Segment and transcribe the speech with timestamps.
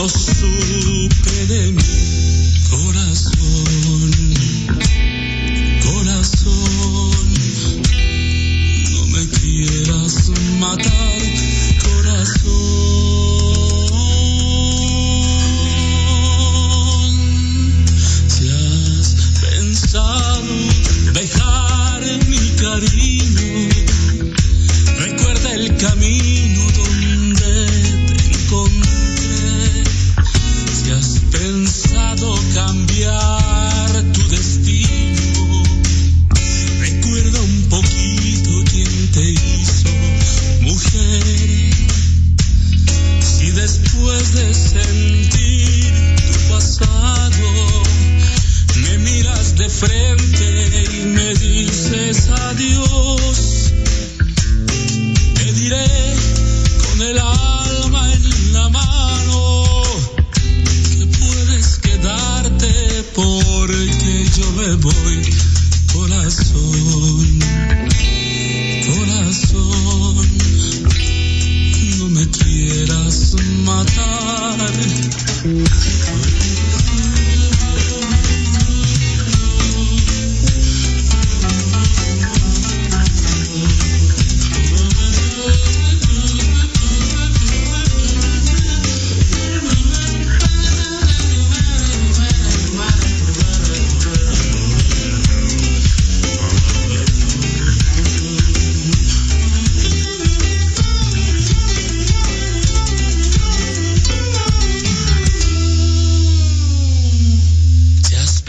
[0.00, 2.39] no supe de mí.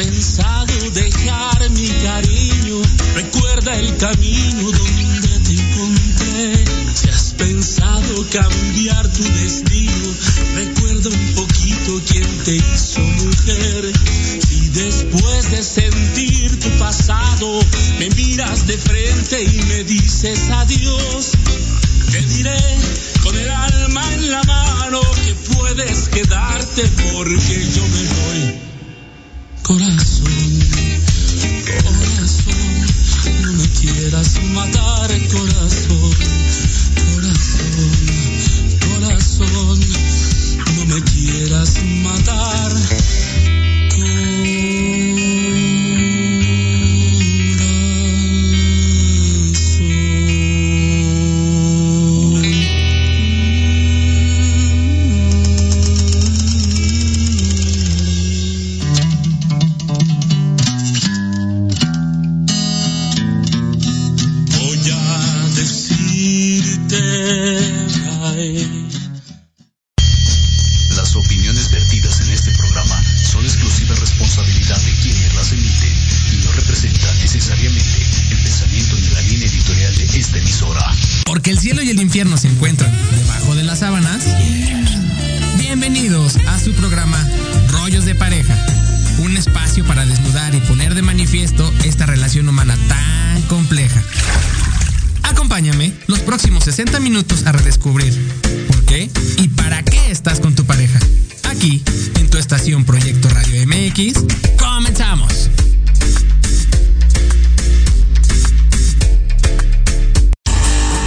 [0.01, 2.81] pensado dejar mi cariño.
[3.13, 6.65] Recuerda el camino donde te encontré.
[6.95, 10.09] Si has pensado cambiar tu destino,
[10.55, 13.93] recuerda un poquito quién te hizo mujer.
[14.47, 17.59] Si después de sentir tu pasado,
[17.99, 21.31] me miras de frente y me dices adiós,
[22.11, 22.59] te diré
[23.21, 28.03] con el alma en la mano que puedes quedarte porque yo me
[28.49, 28.70] voy.
[29.63, 30.59] Corazón,
[31.83, 32.85] corazón,
[33.41, 36.13] no me quieras matar, corazón,
[37.13, 37.91] corazón,
[38.89, 39.79] corazón,
[40.75, 42.71] no me quieras matar.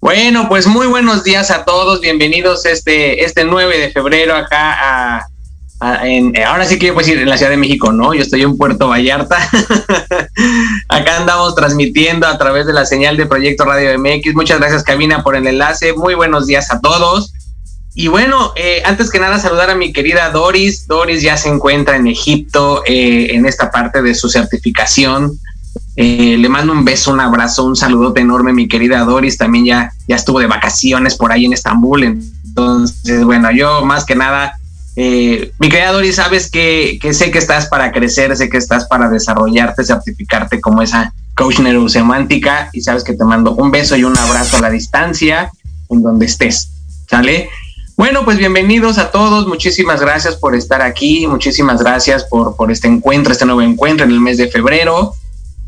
[0.00, 5.28] Bueno, pues muy buenos días a todos, bienvenidos este, este 9 de febrero acá a,
[6.46, 8.12] ahora sí que yo puedo decir en la Ciudad de México, ¿no?
[8.12, 9.38] Yo estoy en Puerto Vallarta.
[10.88, 14.34] acá andamos transmitiendo a través de la señal de Proyecto Radio MX.
[14.34, 15.92] Muchas gracias, Cabina, por el enlace.
[15.92, 17.32] Muy buenos días a todos.
[17.94, 20.88] Y bueno, eh, antes que nada, saludar a mi querida Doris.
[20.88, 25.38] Doris ya se encuentra en Egipto eh, en esta parte de su certificación
[25.94, 29.36] eh, le mando un beso, un abrazo, un saludote enorme, mi querida Doris.
[29.36, 32.04] También ya, ya estuvo de vacaciones por ahí en Estambul.
[32.04, 34.56] Entonces, bueno, yo más que nada,
[34.96, 39.08] eh, mi querida Doris, sabes que, sé que estás para crecer, sé que estás para
[39.08, 44.16] desarrollarte, certificarte como esa coach neurosemántica, y sabes que te mando un beso y un
[44.16, 45.50] abrazo a la distancia,
[45.90, 46.70] en donde estés.
[47.08, 47.50] ¿Sale?
[47.96, 52.88] Bueno, pues bienvenidos a todos, muchísimas gracias por estar aquí, muchísimas gracias por, por este
[52.88, 55.14] encuentro, este nuevo encuentro en el mes de febrero.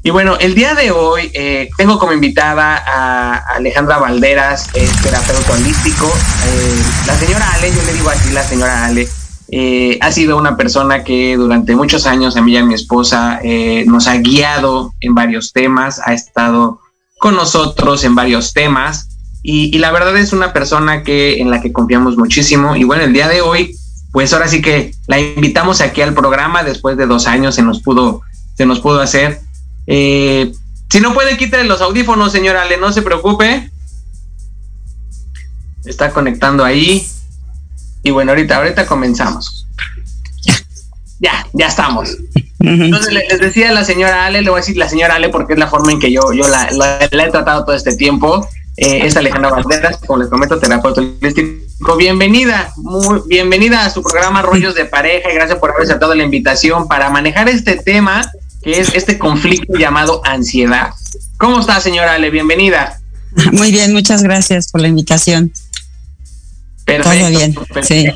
[0.06, 4.70] Y bueno, el día de hoy eh, tengo como invitada a Alejandra Valderas,
[5.02, 6.12] terapeuta holístico.
[6.46, 9.08] Eh, la señora Ale, yo le digo así, la señora Ale,
[9.48, 13.40] eh, ha sido una persona que durante muchos años a mí y a mi esposa
[13.86, 16.80] nos ha guiado en varios temas, ha estado
[17.18, 19.08] con nosotros en varios temas.
[19.42, 22.76] Y, la verdad es una persona que en la que confiamos muchísimo.
[22.76, 23.74] Y bueno, el día de hoy,
[24.12, 26.62] pues ahora sí que la invitamos aquí al programa.
[26.62, 28.20] Después de dos años se nos pudo,
[28.54, 29.40] se nos pudo hacer.
[29.86, 30.52] Eh,
[30.90, 33.70] si no puede, quítale los audífonos, señora Ale, no se preocupe.
[35.84, 37.06] Está conectando ahí.
[38.02, 39.66] Y bueno, ahorita, ahorita comenzamos.
[41.20, 42.16] Ya, ya estamos.
[42.60, 45.58] Entonces les decía la señora Ale, le voy a decir la señora Ale porque es
[45.58, 49.50] la forma en que yo, yo la he tratado todo este tiempo eh, es Alejandra
[49.50, 51.96] Banderas, como les comento, terapeuta holístico.
[51.96, 56.24] Bienvenida, muy bienvenida a su programa Rollos de Pareja y gracias por haber aceptado la
[56.24, 58.28] invitación para manejar este tema
[58.64, 60.90] que es este conflicto llamado ansiedad.
[61.38, 62.30] ¿Cómo está, señora Ale?
[62.30, 62.98] Bienvenida.
[63.52, 65.52] Muy bien, muchas gracias por la invitación.
[66.84, 67.18] Perfecto.
[67.18, 68.08] Todo bien, sí.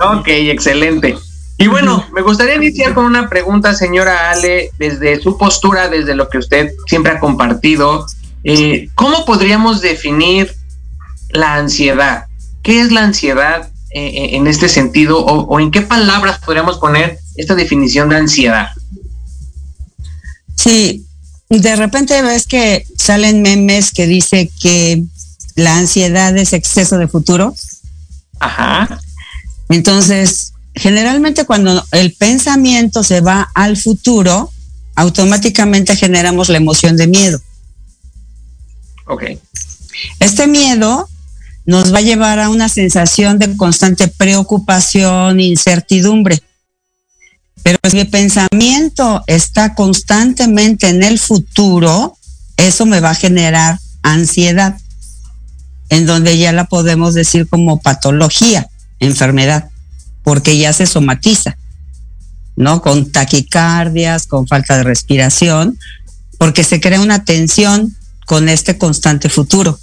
[0.00, 1.16] Ok, excelente.
[1.58, 6.28] Y bueno, me gustaría iniciar con una pregunta, señora Ale, desde su postura, desde lo
[6.28, 8.06] que usted siempre ha compartido,
[8.44, 10.52] eh, ¿Cómo podríamos definir
[11.30, 12.26] la ansiedad?
[12.62, 15.24] ¿Qué es la ansiedad eh, eh, en este sentido?
[15.24, 18.70] O, en qué palabras podríamos poner esta definición de ansiedad?
[20.62, 21.06] Sí,
[21.48, 25.02] de repente ves que salen memes que dice que
[25.56, 27.54] la ansiedad es exceso de futuro.
[28.38, 29.00] Ajá.
[29.68, 34.50] Entonces, generalmente cuando el pensamiento se va al futuro,
[34.94, 37.40] automáticamente generamos la emoción de miedo.
[39.06, 39.24] Ok.
[40.20, 41.08] Este miedo
[41.64, 46.40] nos va a llevar a una sensación de constante preocupación, incertidumbre.
[47.62, 52.16] Pero si mi pensamiento está constantemente en el futuro,
[52.56, 54.76] eso me va a generar ansiedad,
[55.88, 58.68] en donde ya la podemos decir como patología,
[58.98, 59.70] enfermedad,
[60.24, 61.56] porque ya se somatiza,
[62.56, 62.82] ¿no?
[62.82, 65.78] Con taquicardias, con falta de respiración,
[66.38, 69.78] porque se crea una tensión con este constante futuro.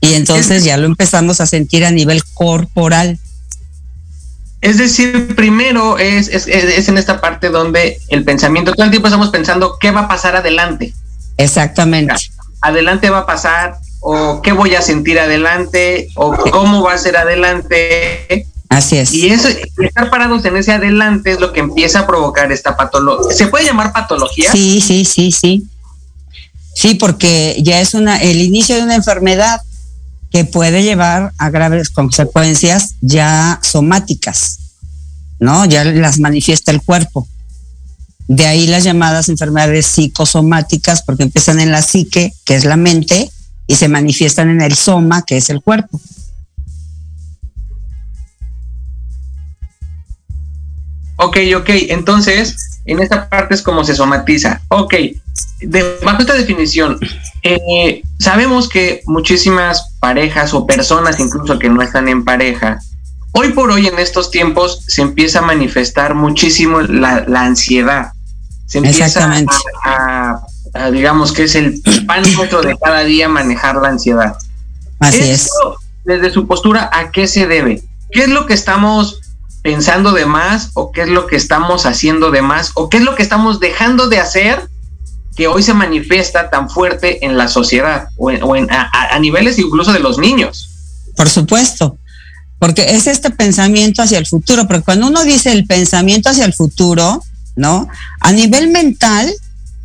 [0.00, 3.18] Y entonces ya lo empezamos a sentir a nivel corporal.
[4.62, 9.30] Es decir, primero es, es, en esta parte donde el pensamiento, todo el tiempo estamos
[9.30, 10.94] pensando qué va a pasar adelante.
[11.36, 12.14] Exactamente.
[12.60, 17.16] Adelante va a pasar, o qué voy a sentir adelante, o cómo va a ser
[17.16, 18.46] adelante.
[18.68, 19.12] Así es.
[19.12, 23.36] Y eso, estar parados en ese adelante es lo que empieza a provocar esta patología.
[23.36, 24.52] ¿Se puede llamar patología?
[24.52, 25.66] Sí, sí, sí, sí.
[26.72, 29.60] Sí, porque ya es una, el inicio de una enfermedad
[30.32, 34.58] que puede llevar a graves consecuencias ya somáticas,
[35.38, 35.66] ¿no?
[35.66, 37.28] Ya las manifiesta el cuerpo.
[38.28, 43.30] De ahí las llamadas enfermedades psicosomáticas, porque empiezan en la psique, que es la mente,
[43.66, 46.00] y se manifiestan en el soma, que es el cuerpo.
[51.16, 54.62] Ok, ok, entonces en esta parte es como se somatiza.
[54.68, 54.94] Ok,
[55.66, 56.98] de, bajo esta definición,
[57.42, 62.78] eh, sabemos que muchísimas parejas o personas incluso que no están en pareja,
[63.32, 68.12] hoy por hoy en estos tiempos se empieza a manifestar muchísimo la, ansiedad.
[68.66, 69.30] Se empieza
[69.84, 70.40] a,
[70.90, 74.36] digamos que es el pan de cada día manejar la ansiedad.
[74.98, 75.50] Así es.
[76.04, 77.82] Desde su postura, ¿a qué se debe?
[78.10, 79.20] ¿Qué es lo que estamos
[79.62, 83.04] pensando de más o qué es lo que estamos haciendo de más o qué es
[83.04, 84.68] lo que estamos dejando de hacer
[85.36, 90.00] que hoy se manifiesta tan fuerte en la sociedad o, en, a, niveles incluso de
[90.00, 90.68] los niños.
[91.16, 91.98] Por supuesto,
[92.58, 96.54] porque es este pensamiento hacia el futuro, porque cuando uno dice el pensamiento hacia el
[96.54, 97.22] futuro,
[97.56, 97.88] ¿no?
[98.20, 99.32] A nivel mental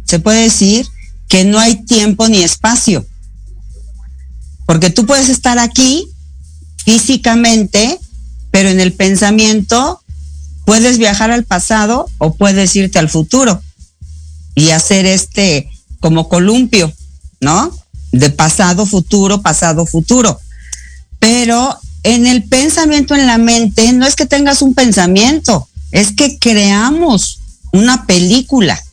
[0.05, 0.87] se puede decir
[1.27, 3.05] que no hay tiempo ni espacio,
[4.65, 6.07] porque tú puedes estar aquí
[6.83, 7.99] físicamente
[8.51, 10.01] pero en el pensamiento
[10.65, 13.61] puedes viajar al pasado o puedes irte al futuro
[14.57, 16.91] y hacer este como columpio,
[17.39, 17.71] ¿no?
[18.11, 20.39] De pasado, futuro, pasado, futuro.
[21.19, 26.39] Pero en el pensamiento, en la mente, no es que tengas un pensamiento, es que
[26.39, 27.39] creamos
[27.71, 28.83] una película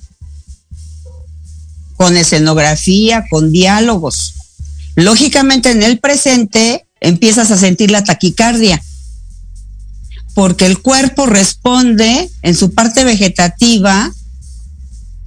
[1.97, 4.35] con escenografía, con diálogos.
[4.97, 8.83] Lógicamente en el presente empiezas a sentir la taquicardia
[10.35, 14.13] porque el cuerpo responde en su parte vegetativa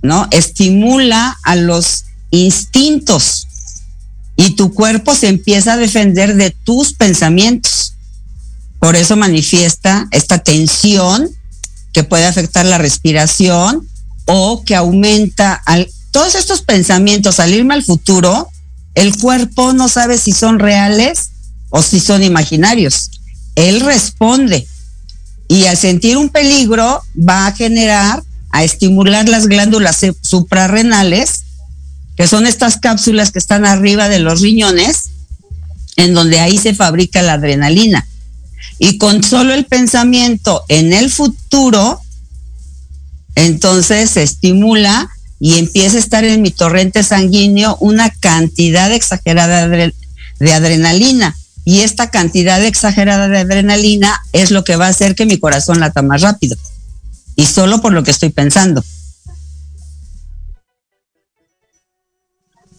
[0.01, 0.27] ¿no?
[0.31, 3.47] Estimula a los instintos
[4.35, 7.93] y tu cuerpo se empieza a defender de tus pensamientos.
[8.79, 11.29] Por eso manifiesta esta tensión
[11.93, 13.87] que puede afectar la respiración
[14.25, 18.49] o que aumenta al, todos estos pensamientos al irme al futuro,
[18.93, 21.29] el cuerpo no sabe si son reales
[21.69, 23.09] o si son imaginarios.
[23.55, 24.67] Él responde
[25.47, 28.23] y al sentir un peligro va a generar,
[28.57, 31.43] a estimular las glándulas suprarrenales,
[32.15, 35.11] que son estas cápsulas que están arriba de los riñones,
[35.95, 38.07] en donde ahí se fabrica la adrenalina.
[38.79, 42.01] Y con solo el pensamiento en el futuro,
[43.35, 45.07] entonces se estimula
[45.39, 51.35] y empieza a estar en mi torrente sanguíneo una cantidad exagerada de adrenalina.
[51.63, 55.79] Y esta cantidad exagerada de adrenalina es lo que va a hacer que mi corazón
[55.79, 56.57] lata más rápido.
[57.37, 58.83] Y solo por lo que estoy pensando.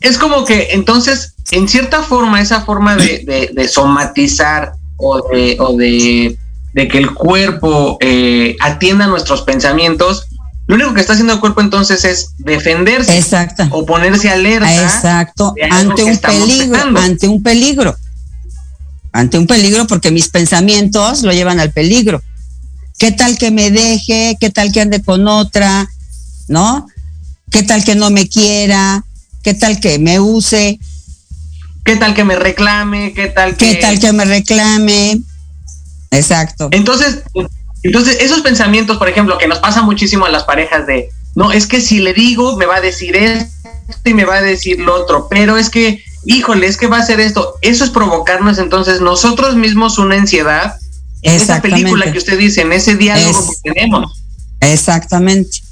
[0.01, 6.37] Es como que entonces, en cierta forma, esa forma de, somatizar o de, o de,
[6.75, 10.27] que el cuerpo eh, atienda nuestros pensamientos,
[10.67, 13.67] lo único que está haciendo el cuerpo entonces es defenderse Exacto.
[13.71, 14.83] o ponerse alerta.
[14.83, 17.97] Exacto, ante un peligro, ante un peligro.
[19.13, 22.23] Ante un peligro porque mis pensamientos lo llevan al peligro.
[22.99, 24.37] ¿Qué tal que me deje?
[24.41, 25.89] ¿Qué tal que ande con otra?
[26.49, 26.87] ¿No?
[27.51, 29.05] ¿Qué tal que no me quiera?
[29.43, 30.79] ¿Qué tal que me use?
[31.85, 33.15] ¿Qué tal que me reclame?
[33.15, 33.67] ¿Qué tal que...
[33.71, 35.21] ¿Qué tal que me reclame?
[36.11, 36.69] Exacto.
[36.73, 37.23] Entonces,
[37.83, 41.67] entonces, esos pensamientos, por ejemplo, que nos pasa muchísimo a las parejas de, no, es
[41.67, 43.49] que si le digo, me va a decir esto
[44.05, 47.01] y me va a decir lo otro, pero es que, híjole, es que va a
[47.01, 47.55] hacer esto.
[47.63, 50.75] Eso es provocarnos entonces nosotros mismos una ansiedad.
[51.23, 54.23] Esa película que usted dice, en ese diálogo que tenemos.
[54.61, 55.63] Exactamente.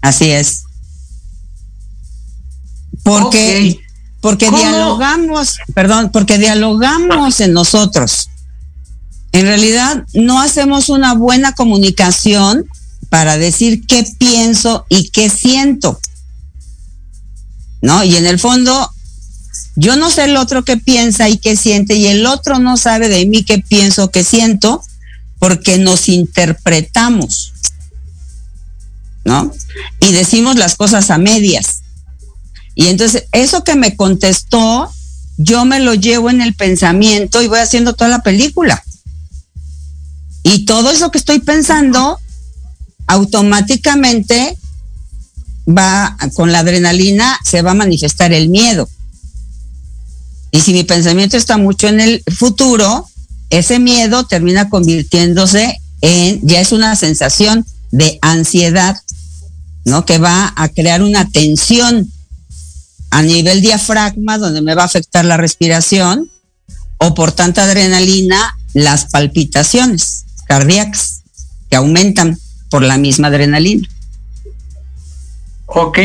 [0.00, 0.64] Así es.
[3.02, 3.80] Porque,
[4.20, 8.28] porque dialogamos, perdón, porque dialogamos en nosotros
[9.32, 12.66] en realidad no hacemos una buena comunicación
[13.08, 15.98] para decir qué pienso y qué siento.
[17.80, 18.04] ¿No?
[18.04, 18.90] Y en el fondo,
[19.74, 23.08] yo no sé el otro qué piensa y qué siente, y el otro no sabe
[23.08, 24.82] de mí qué pienso, qué siento,
[25.38, 27.52] porque nos interpretamos.
[29.24, 29.52] ¿No?
[30.00, 31.82] Y decimos las cosas a medias.
[32.74, 34.90] Y entonces, eso que me contestó,
[35.36, 38.82] yo me lo llevo en el pensamiento y voy haciendo toda la película.
[40.42, 42.18] Y todo eso que estoy pensando
[43.06, 44.56] automáticamente
[45.68, 48.88] va con la adrenalina, se va a manifestar el miedo.
[50.52, 53.08] Y si mi pensamiento está mucho en el futuro,
[53.50, 58.96] ese miedo termina convirtiéndose en, ya es una sensación de ansiedad,
[59.84, 60.04] ¿no?
[60.04, 62.12] Que va a crear una tensión
[63.10, 66.30] a nivel diafragma donde me va a afectar la respiración
[66.98, 71.22] o por tanta adrenalina las palpitaciones cardíacas
[71.70, 72.38] que aumentan
[72.70, 73.88] por la misma adrenalina.
[75.66, 75.98] Ok.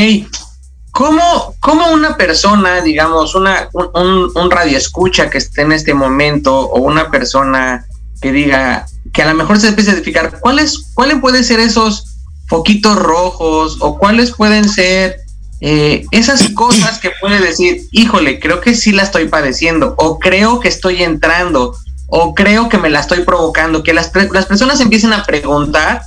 [0.97, 6.59] ¿Cómo, cómo una persona, digamos, una, un, un radio escucha que esté en este momento
[6.59, 7.85] o una persona
[8.19, 12.17] que diga que a lo mejor se empieza a identificar cuáles cuáles pueden ser esos
[12.47, 15.17] foquitos rojos o cuáles pueden ser
[15.61, 20.59] eh, esas cosas que puede decir, híjole, creo que sí la estoy padeciendo o creo
[20.59, 21.75] que estoy entrando
[22.07, 26.01] o creo que me la estoy provocando, que las, las personas empiecen a preguntar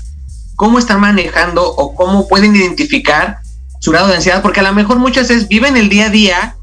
[0.56, 3.39] cómo están manejando o cómo pueden identificar
[3.80, 6.56] su grado de ansiedad, porque a lo mejor muchas veces viven el día a día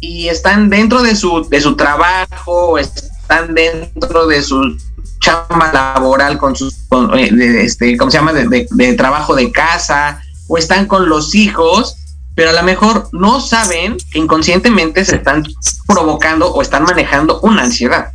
[0.00, 4.78] y están dentro de su, de su trabajo, están dentro de su
[5.20, 6.74] chamba laboral con sus,
[7.16, 8.32] eh, este, ¿cómo se llama?
[8.32, 11.96] De, de, trabajo de casa, o están con los hijos,
[12.34, 15.44] pero a lo mejor no saben que inconscientemente se están
[15.86, 18.12] provocando o están manejando una ansiedad.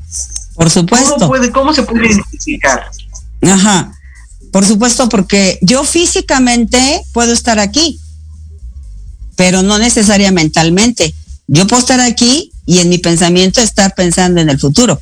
[0.56, 1.16] Por supuesto.
[1.16, 2.90] ¿Cómo, puede, ¿Cómo se puede identificar?
[3.42, 3.92] Ajá.
[4.52, 8.00] Por supuesto, porque yo físicamente puedo estar aquí,
[9.38, 11.16] pero no necesariamente mentalmente.
[11.48, 15.00] Yo puedo estar aquí y en mi pensamiento estar pensando en el futuro.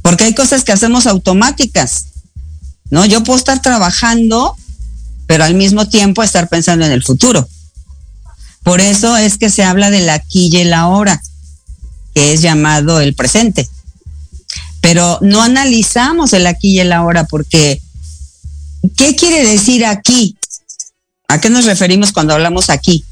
[0.00, 2.06] Porque hay cosas que hacemos automáticas.
[2.88, 3.04] ¿No?
[3.04, 4.56] Yo puedo estar trabajando,
[5.26, 7.46] pero al mismo tiempo estar pensando en el futuro.
[8.62, 11.20] Por eso es que se habla del aquí y el ahora,
[12.14, 13.68] que es llamado el presente
[14.86, 17.82] pero no analizamos el aquí y el ahora porque
[18.96, 20.36] ¿qué quiere decir aquí?
[21.28, 23.04] ¿A qué nos referimos cuando hablamos aquí?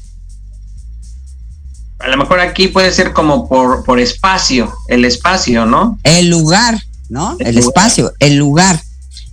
[1.99, 5.97] A lo mejor aquí puede ser como por, por espacio, el espacio, ¿no?
[6.03, 7.35] El lugar, ¿no?
[7.39, 8.81] El, espacio, el lugar.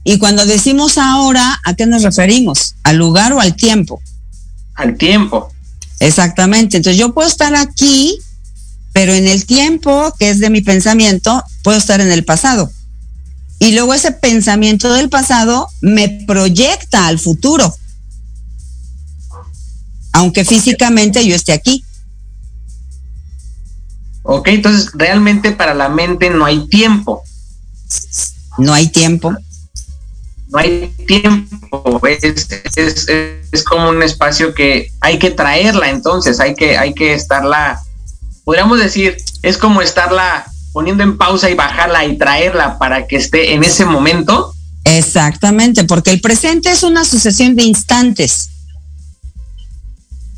[0.04, 2.74] Y cuando decimos ahora, ¿a qué nos referimos?
[2.82, 4.00] ¿Al lugar o al tiempo?
[4.74, 5.52] al tiempo.
[6.00, 6.76] Exactamente.
[6.76, 8.18] Entonces yo puedo estar aquí,
[8.92, 12.70] pero en el tiempo que es de mi pensamiento, puedo estar en el pasado.
[13.58, 17.74] Y luego ese pensamiento del pasado me proyecta al futuro.
[20.12, 21.85] Aunque físicamente yo esté aquí.
[24.23, 27.23] Ok, entonces realmente para la mente no hay tiempo.
[28.59, 29.35] No hay tiempo.
[30.49, 32.00] No hay tiempo.
[32.07, 33.09] Es, es,
[33.52, 37.81] es, como un espacio que hay que traerla entonces, hay que, hay que estarla,
[38.45, 43.54] podríamos decir, es como estarla poniendo en pausa y bajarla y traerla para que esté
[43.54, 44.54] en ese momento.
[44.85, 48.51] Exactamente, porque el presente es una sucesión de instantes.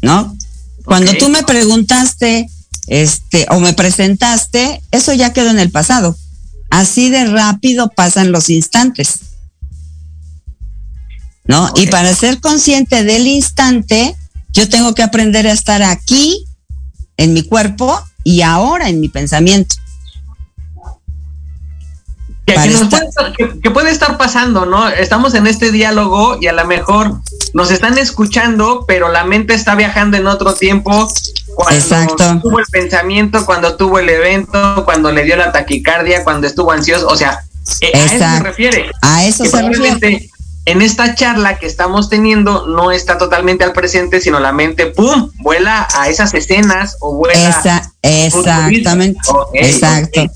[0.04, 0.36] ¿No?
[0.84, 2.46] Cuando tú me preguntaste,
[2.88, 6.14] este, o me presentaste, eso ya quedó en el pasado.
[6.68, 9.20] Así de rápido pasan los instantes.
[11.46, 11.72] ¿No?
[11.76, 14.14] Y para ser consciente del instante,
[14.52, 16.44] yo tengo que aprender a estar aquí,
[17.16, 19.76] en mi cuerpo, y ahora en mi pensamiento.
[22.46, 23.32] Que, puede estar,
[23.62, 24.88] que, puede estar, pasando, ¿no?
[24.88, 27.20] Estamos en este diálogo y a lo mejor
[27.54, 31.08] nos están escuchando, pero la mente está viajando en otro tiempo.
[31.54, 32.40] Cuando Exacto.
[32.42, 37.06] tuvo el pensamiento, cuando tuvo el evento, cuando le dio la taquicardia, cuando estuvo ansioso.
[37.06, 37.40] O sea,
[37.80, 38.90] eh, a eso se refiere.
[39.00, 40.30] A eso se refiere.
[40.66, 45.30] En esta charla que estamos teniendo no está totalmente al presente, sino la mente, ¡pum!,
[45.40, 47.62] vuela a esas escenas o vuela.
[48.02, 49.20] exactamente.
[49.54, 50.26] exacto.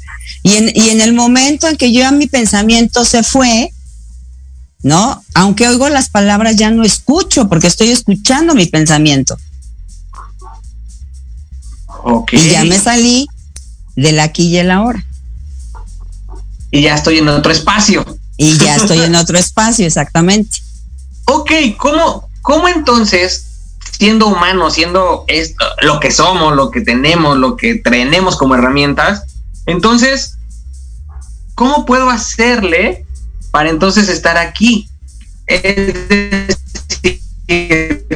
[0.48, 3.70] Y en, y en el momento en que yo a mi pensamiento se fue,
[4.82, 5.22] ¿no?
[5.34, 9.36] Aunque oigo las palabras, ya no escucho porque estoy escuchando mi pensamiento.
[12.32, 13.28] Y ya me salí
[13.94, 15.04] del aquí y el ahora.
[16.70, 18.06] Y ya estoy en otro espacio.
[18.38, 20.60] Y ya estoy en otro espacio, exactamente.
[21.26, 23.44] Ok, ¿cómo, cómo entonces,
[23.98, 29.24] siendo humanos, siendo esto, lo que somos, lo que tenemos, lo que tenemos como herramientas,
[29.66, 30.37] entonces,
[31.58, 33.04] ¿cómo puedo hacerle
[33.50, 34.88] para entonces estar aquí?
[35.44, 38.06] Es decir,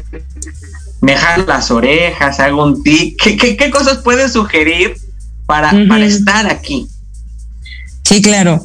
[1.01, 3.17] me jalo las orejas, hago un tic.
[3.21, 4.97] ¿Qué, cosas puedes sugerir
[5.45, 6.87] para, para estar aquí?
[8.05, 8.65] Sí, claro.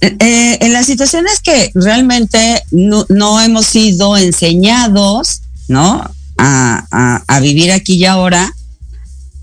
[0.00, 6.08] Eh, en las situaciones que realmente no, hemos sido enseñados, ¿no?
[6.38, 8.52] A, a, vivir aquí y ahora,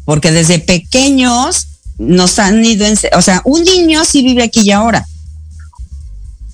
[0.05, 1.68] porque desde pequeños
[1.99, 5.05] nos han ido, o sea, un niño sí vive aquí y ahora,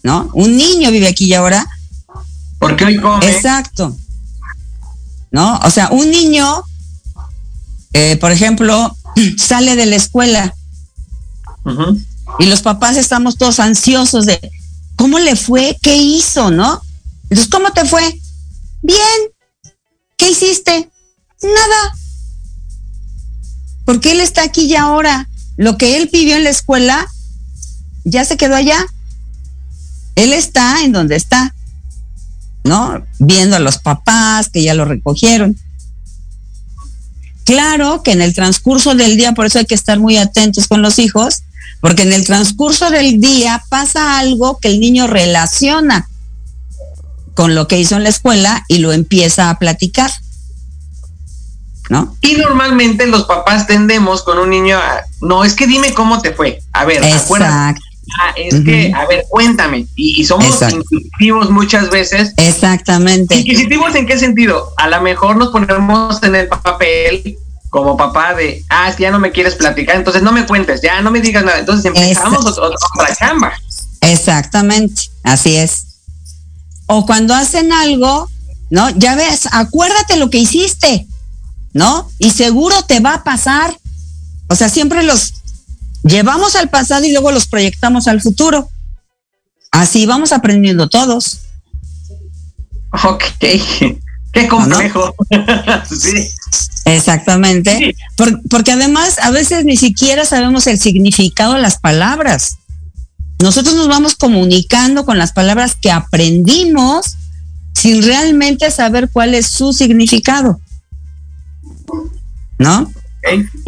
[0.03, 0.29] ¿no?
[0.33, 1.65] Un niño vive aquí y ahora.
[2.59, 3.25] Porque hoy come.
[3.29, 3.95] Exacto.
[5.31, 5.59] ¿No?
[5.59, 6.63] O sea, un niño,
[7.93, 8.97] eh, por ejemplo,
[9.37, 10.53] sale de la escuela
[12.39, 14.39] y los papás estamos todos ansiosos de
[14.95, 16.81] cómo le fue, qué hizo, ¿no?
[17.23, 18.19] Entonces, ¿cómo te fue?
[18.81, 18.99] Bien.
[20.17, 20.89] ¿Qué hiciste?
[21.41, 21.95] Nada.
[23.83, 25.27] Porque él está aquí y ahora.
[25.57, 27.07] Lo que él vivió en la escuela
[28.03, 28.85] ya se quedó allá.
[30.15, 31.53] Él está en donde está,
[32.63, 33.05] ¿no?
[33.19, 35.57] Viendo a los papás que ya lo recogieron.
[37.43, 40.81] Claro que en el transcurso del día, por eso hay que estar muy atentos con
[40.81, 41.43] los hijos,
[41.79, 46.09] porque en el transcurso del día pasa algo que el niño relaciona
[47.35, 50.09] con lo que hizo en la escuela y lo empieza a platicar.
[51.89, 52.15] ¿No?
[52.21, 56.33] Y normalmente los papás tendemos con un niño a, no, es que dime cómo te
[56.33, 56.59] fue.
[56.73, 57.79] A ver, acuérdate.
[58.19, 59.87] Ah, es que, a ver, cuéntame.
[59.95, 62.33] Y, somos inquisitivos muchas veces.
[62.37, 63.35] Exactamente.
[63.35, 64.73] ¿Inquisitivos en qué sentido?
[64.77, 67.37] A lo mejor nos ponemos en el papel
[67.69, 70.81] como papá de, ah, es que ya no me quieres platicar, entonces no me cuentes,
[70.81, 71.59] ya no me digas nada.
[71.59, 73.53] Entonces empezamos otra, chamba.
[74.01, 75.85] Exactamente, así es.
[76.87, 78.29] O cuando hacen algo,
[78.69, 78.89] ¿no?
[78.91, 81.07] Ya ves, acuérdate lo que hiciste,
[81.75, 82.09] ¿no?
[82.19, 83.77] Y seguro te va a pasar.
[84.47, 85.33] O sea, siempre los
[86.03, 88.69] llevamos al pasado y luego los proyectamos al futuro.
[89.71, 91.41] Así vamos aprendiendo todos.
[93.03, 93.23] Ok.
[93.39, 95.15] Qué complejo.
[95.89, 96.29] sí.
[96.85, 97.93] Exactamente.
[98.49, 102.57] porque además a veces ni siquiera sabemos el significado de las palabras.
[103.39, 107.17] Nosotros nos vamos comunicando con las palabras que aprendimos
[107.73, 110.61] sin realmente saber cuál es su significado.
[112.57, 112.91] ¿No?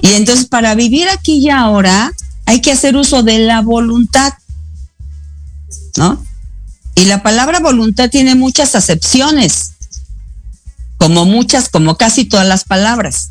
[0.01, 2.13] Y entonces para vivir aquí y ahora
[2.45, 4.33] hay que hacer uso de la voluntad.
[5.97, 6.23] ¿No?
[6.95, 9.73] Y la palabra voluntad tiene muchas acepciones
[10.97, 13.29] como muchas, como casi todas las palabras.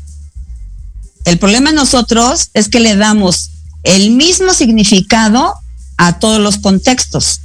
[1.25, 3.51] El problema nosotros es que le damos
[3.83, 5.53] el mismo significado
[5.97, 7.41] a todos los contextos.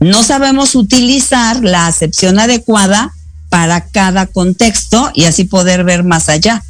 [0.00, 3.12] No sabemos utilizar la acepción adecuada
[3.48, 6.62] para cada contexto y así poder ver más allá.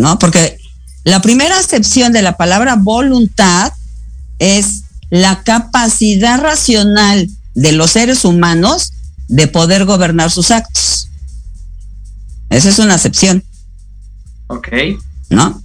[0.00, 0.18] ¿No?
[0.18, 0.56] Porque
[1.04, 3.70] la primera acepción de la palabra voluntad
[4.38, 8.94] es la capacidad racional de los seres humanos
[9.28, 11.10] de poder gobernar sus actos.
[12.48, 13.44] Esa es una acepción.
[14.46, 14.68] Ok.
[15.28, 15.62] ¿No?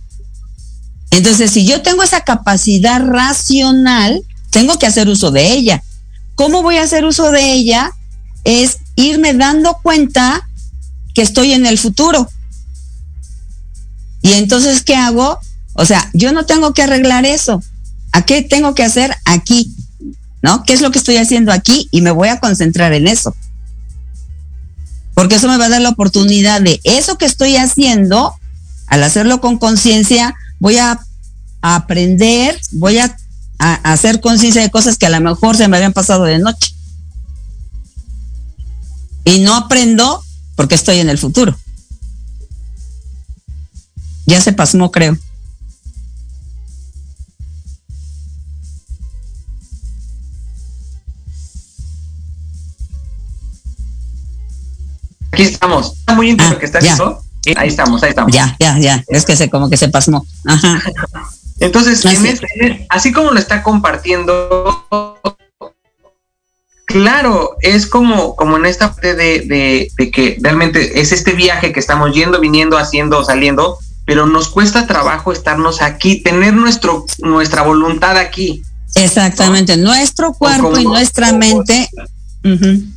[1.12, 5.82] Entonces, si yo tengo esa capacidad racional, tengo que hacer uso de ella.
[6.36, 7.90] ¿Cómo voy a hacer uso de ella?
[8.44, 10.46] Es irme dando cuenta
[11.14, 12.30] que estoy en el futuro.
[14.26, 15.40] Y entonces, ¿qué hago?
[15.74, 17.62] O sea, yo no tengo que arreglar eso.
[18.12, 19.72] ¿A qué tengo que hacer aquí?
[20.42, 20.64] ¿No?
[20.64, 21.88] ¿Qué es lo que estoy haciendo aquí?
[21.92, 23.36] Y me voy a concentrar en eso.
[25.14, 28.34] Porque eso me va a dar la oportunidad de eso que estoy haciendo,
[28.88, 31.00] al hacerlo con conciencia, voy a,
[31.62, 33.16] aprender, voy a,
[33.60, 36.74] a hacer conciencia de cosas que a lo mejor se me habían pasado de noche.
[39.24, 40.24] Y no aprendo
[40.56, 41.56] porque estoy en el futuro.
[44.26, 45.18] Ya se pasmó, creo.
[55.32, 55.94] Aquí estamos.
[55.98, 57.22] Está muy íntimo ah, que está haciendo.
[57.56, 58.34] Ahí estamos, ahí estamos.
[58.34, 59.04] Ya, ya, ya.
[59.08, 60.26] Es que se como que se pasmó.
[60.46, 60.82] Ajá.
[61.60, 64.84] Entonces, este, así como lo está compartiendo,
[66.86, 71.80] claro, es como, como en esta parte de, de, que realmente es este viaje que
[71.80, 78.18] estamos yendo, viniendo, haciendo, saliendo, pero nos cuesta trabajo estarnos aquí, tener nuestro, nuestra voluntad
[78.18, 78.64] aquí.
[78.94, 81.90] Exactamente, nuestro cuerpo y nuestra mente.
[82.44, 82.94] en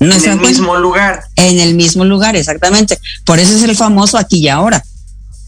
[0.00, 1.24] el mismo lugar.
[1.36, 2.98] En el mismo lugar, exactamente.
[3.26, 4.82] Por eso es el famoso aquí y ahora.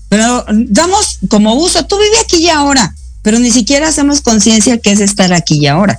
[0.09, 4.92] Pero damos como uso, tú vive aquí y ahora, pero ni siquiera hacemos conciencia que
[4.92, 5.99] es estar aquí y ahora,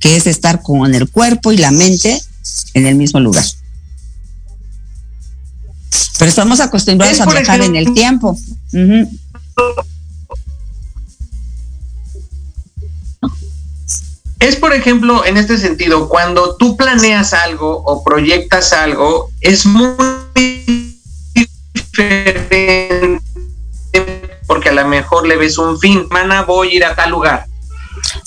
[0.00, 2.22] que es estar con el cuerpo y la mente
[2.74, 3.44] en el mismo lugar.
[6.18, 8.36] Pero estamos acostumbrados a viajar en el tiempo.
[14.38, 20.96] Es, por ejemplo, en este sentido, cuando tú planeas algo o proyectas algo, es muy
[21.72, 23.20] diferente
[24.46, 27.46] porque a lo mejor le ves un fin, semana voy a ir a tal lugar.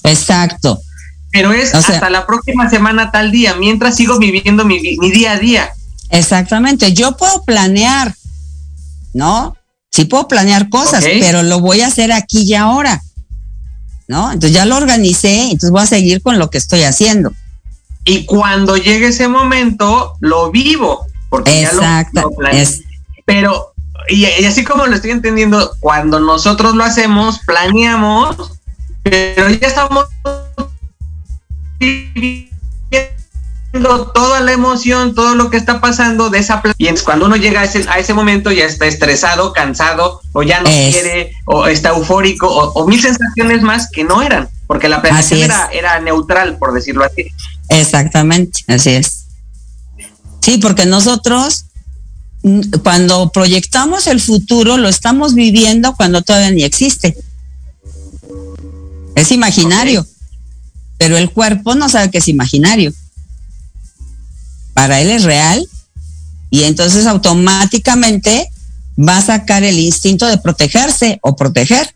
[0.04, 0.80] Exacto.
[1.32, 5.74] Pero es hasta la próxima semana tal día, mientras sigo viviendo mi, día a día.
[6.10, 8.15] Exactamente, yo puedo planear,
[9.13, 9.56] ¿no?
[9.91, 13.02] Sí puedo planear cosas, pero lo voy a hacer aquí y ahora.
[14.10, 14.32] ¿no?
[14.32, 17.32] Entonces ya lo organicé, entonces voy a seguir con lo que estoy haciendo.
[18.04, 22.32] Y cuando llegue ese momento, lo vivo, porque ya lo,
[23.24, 23.74] Pero,
[24.10, 28.54] y, así como lo estoy entendiendo, cuando nosotros lo hacemos, planeamos,
[29.04, 30.08] pero ya estamos
[33.71, 37.63] toda la emoción, todo lo que está pasando de esa y cuando uno llega a
[37.65, 42.47] ese, a ese momento ya está estresado, cansado o ya no quiere o está eufórico
[42.47, 47.03] o, mil sensaciones más que no eran, porque la planeación era, era neutral, por decirlo
[47.03, 47.32] así.
[47.69, 49.25] Exactamente, así es.
[50.41, 51.65] Sí, porque nosotros
[52.84, 57.15] cuando proyectamos el futuro lo estamos viviendo cuando todavía ni existe.
[59.15, 60.08] Es imaginario,
[60.97, 62.93] pero el cuerpo no sabe que es imaginario
[64.79, 65.67] para él es real
[66.49, 68.49] y entonces automáticamente
[68.97, 71.93] va a sacar el instinto de protegerse o proteger.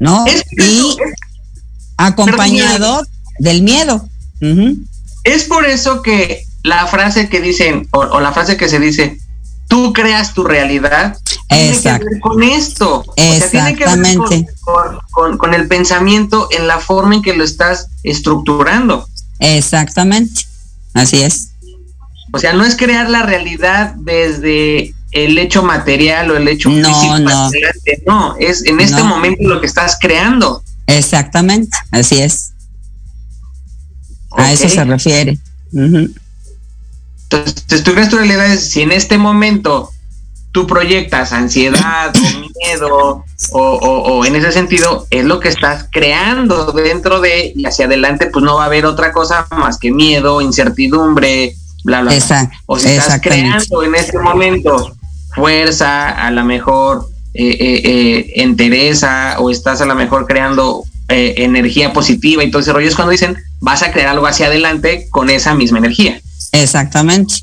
[0.00, 0.24] ¿No?
[0.56, 0.96] y
[1.98, 3.02] acompañado
[3.40, 4.08] del miedo.
[5.22, 9.18] Es por eso que la frase que dicen, o, la frase que se dice,
[9.68, 13.04] tú creas tu realidad, tiene que ver con esto.
[13.16, 14.46] Exactamente.
[15.10, 19.06] con, con el pensamiento en la forma en que lo estás estructurando.
[19.40, 20.47] Exactamente.
[20.94, 21.50] Así es.
[22.32, 26.88] O sea, no es crear la realidad desde el hecho material o el hecho no,
[26.88, 27.18] físico.
[27.20, 27.50] No,
[28.06, 30.62] no, es en este momento lo que estás creando.
[30.86, 32.52] Exactamente, así es.
[34.30, 35.38] A eso se refiere.
[35.72, 36.14] Entonces,
[37.84, 39.90] tú creas tu realidad si en este momento
[40.52, 42.20] tú proyectas ansiedad o
[42.64, 47.86] miedo o, o, en ese sentido es lo que estás creando dentro de y hacia
[47.86, 52.14] adelante pues no va a haber otra cosa más que miedo, incertidumbre, bla, bla.
[52.14, 54.96] Exacto, o si estás creando en este momento
[55.34, 61.94] fuerza, a lo mejor eh, eh, eh, entereza o estás a lo mejor creando energía
[61.94, 65.30] positiva y todo ese rollo es cuando dicen vas a crear algo hacia adelante con
[65.30, 66.20] esa misma energía.
[66.52, 67.34] Exactamente.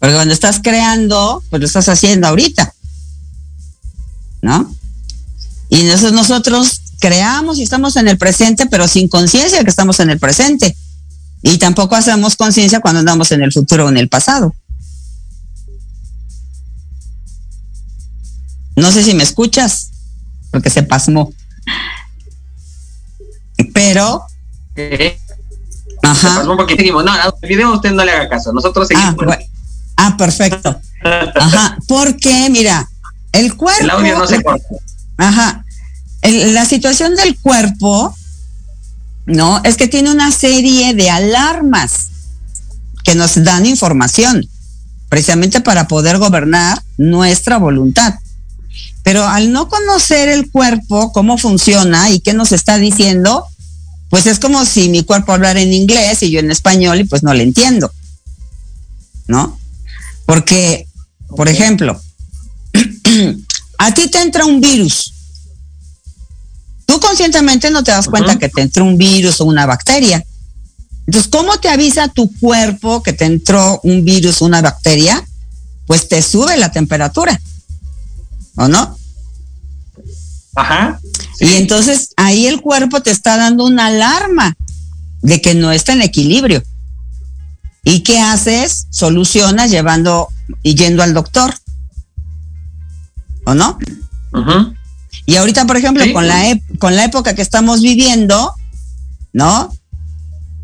[0.00, 2.74] Porque cuando estás creando, pues lo estás haciendo ahorita.
[4.40, 4.74] ¿No?
[5.72, 10.10] Y entonces nosotros creamos y estamos en el presente, pero sin conciencia que estamos en
[10.10, 10.76] el presente.
[11.40, 14.54] Y tampoco hacemos conciencia cuando andamos en el futuro o en el pasado.
[18.76, 19.92] No sé si me escuchas,
[20.50, 21.32] porque se pasmó.
[23.72, 24.26] Pero.
[26.02, 26.28] Ajá.
[26.28, 27.02] Se pasmó porque seguimos.
[27.02, 28.52] No, el video usted no le haga caso.
[28.52, 29.16] Nosotros seguimos.
[29.26, 29.38] Ah,
[29.96, 30.78] ah perfecto.
[31.02, 31.78] Ajá.
[31.88, 32.86] Porque, mira,
[33.32, 33.82] el cuerpo.
[33.82, 34.66] El audio no se corta.
[35.16, 35.64] Ajá.
[36.22, 38.14] la situación del cuerpo,
[39.26, 39.60] ¿no?
[39.64, 42.08] Es que tiene una serie de alarmas
[43.04, 44.48] que nos dan información,
[45.08, 48.14] precisamente para poder gobernar nuestra voluntad.
[49.02, 53.46] Pero al no conocer el cuerpo, cómo funciona y qué nos está diciendo,
[54.10, 57.22] pues es como si mi cuerpo hablara en inglés y yo en español y pues
[57.22, 57.90] no le entiendo.
[59.26, 59.58] ¿No?
[60.26, 60.86] Porque,
[61.36, 62.00] por ejemplo,
[63.84, 65.12] a ti te entra un virus.
[66.86, 70.24] Tú conscientemente no te das cuenta que te entró un virus o una bacteria.
[71.06, 75.24] Entonces, ¿cómo te avisa tu cuerpo que te entró un virus o una bacteria?
[75.86, 77.40] Pues te sube la temperatura.
[78.56, 78.96] ¿o no?
[80.54, 81.00] Ajá.
[81.40, 84.54] Y entonces ahí el cuerpo te está dando una alarma
[85.22, 86.62] de que no está en equilibrio.
[87.82, 88.86] ¿Y qué haces?
[88.90, 90.28] Solucionas llevando
[90.62, 91.52] y yendo al doctor.
[93.44, 93.78] ¿O no?
[95.26, 98.54] Y ahorita, por ejemplo, con, la con la época que estamos viviendo,
[99.32, 99.72] ¿no?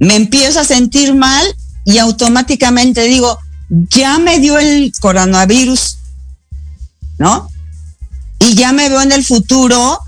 [0.01, 1.45] Me empiezo a sentir mal
[1.85, 3.39] y automáticamente digo,
[3.69, 5.99] ya me dio el coronavirus,
[7.19, 7.49] ¿no?
[8.39, 10.01] y ya me veo en el futuro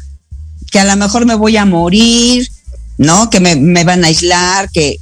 [0.70, 2.48] que a lo mejor me voy a morir,
[2.96, 3.28] ¿no?
[3.30, 4.98] Que me, van a aislar, que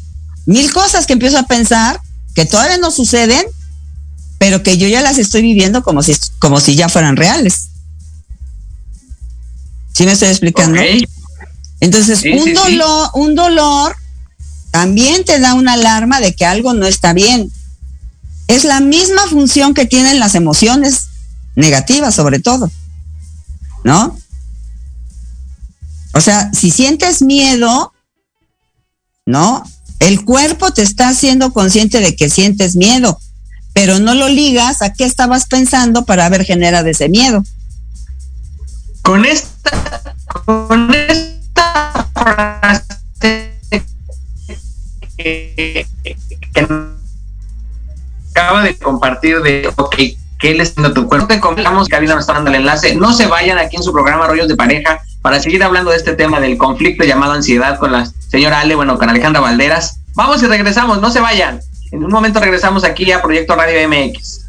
[0.46, 2.00] mil cosas que empiezo a pensar
[2.35, 3.44] que todavía no suceden,
[4.38, 7.68] pero que yo ya las estoy viviendo como si, como si ya fueran reales.
[9.92, 10.81] ¿Sí me estoy explicando?
[11.81, 13.96] Entonces, un dolor, un dolor
[14.70, 17.51] también te da una alarma de que algo no está bien.
[18.46, 21.09] Es la misma función que tienen las emociones
[21.57, 22.70] negativas, sobre todo.
[23.85, 24.18] ¿no?
[26.14, 27.92] O sea, si sientes miedo,
[29.27, 29.62] ¿no?
[29.98, 33.20] El cuerpo te está haciendo consciente de que sientes miedo,
[33.81, 37.45] pero no lo ligas a qué estabas pensando para haber generado ese miedo.
[39.03, 40.03] Con esta,
[40.45, 43.53] con esta frase
[45.17, 45.87] que,
[48.33, 49.95] acaba de compartir de, ok,
[50.41, 51.27] ¿Qué les a tu cuerpo?
[51.27, 52.95] Te comentamos Cabina nos está dando el enlace.
[52.95, 56.14] No se vayan aquí en su programa Rollos de Pareja para seguir hablando de este
[56.14, 59.99] tema del conflicto llamado ansiedad con la señora Ale, bueno, con Alejandra Valderas.
[60.14, 61.61] Vamos y regresamos, no se vayan.
[61.90, 64.44] En un momento regresamos aquí a Proyecto Radio MX.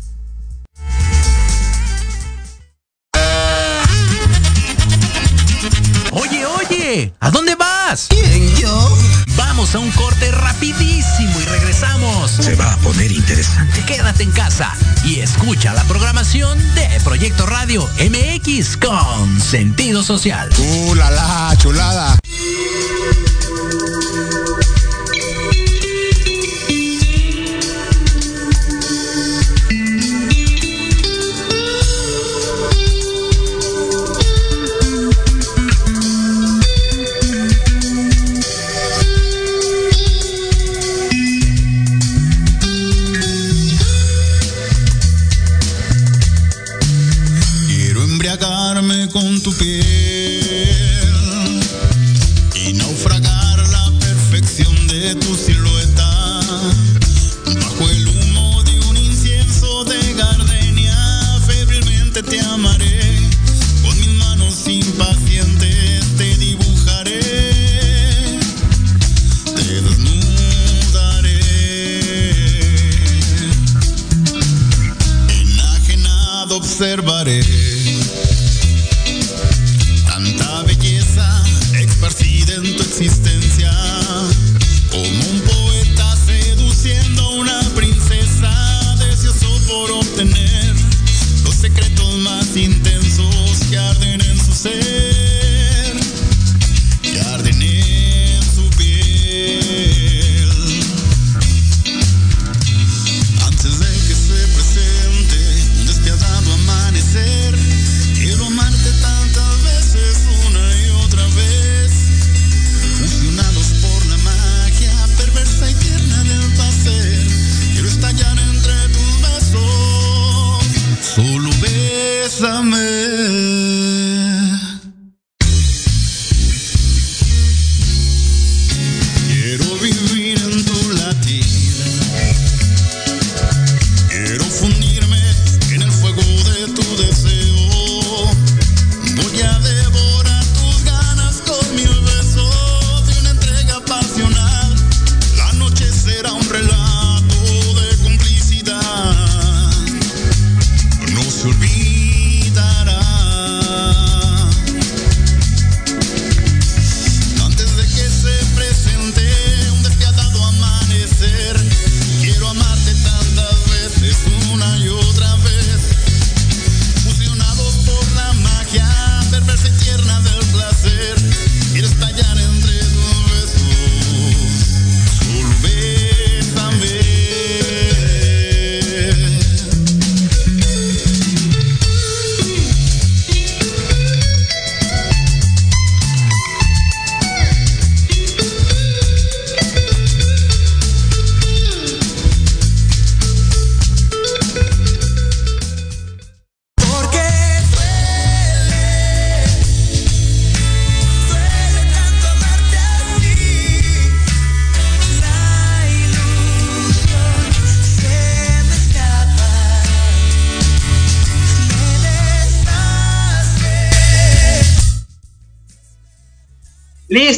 [6.11, 8.07] Oye, oye, ¿a dónde vas?
[8.09, 8.97] ¿Quién, yo?
[9.37, 12.31] Vamos a un corte rapidísimo y regresamos.
[12.31, 13.83] Se va a poner interesante.
[13.85, 14.75] Quédate en casa
[15.05, 20.49] y escucha la programación de Proyecto Radio MX con sentido social.
[20.57, 22.19] ¡Uh, la, la chulada!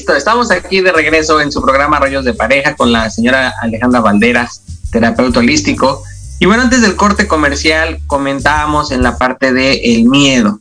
[0.01, 3.99] Listo, estamos aquí de regreso en su programa Rollos de Pareja con la señora Alejandra
[3.99, 6.01] Valderas, terapeuta holístico.
[6.39, 10.59] Y bueno, antes del corte comercial comentábamos en la parte de el miedo.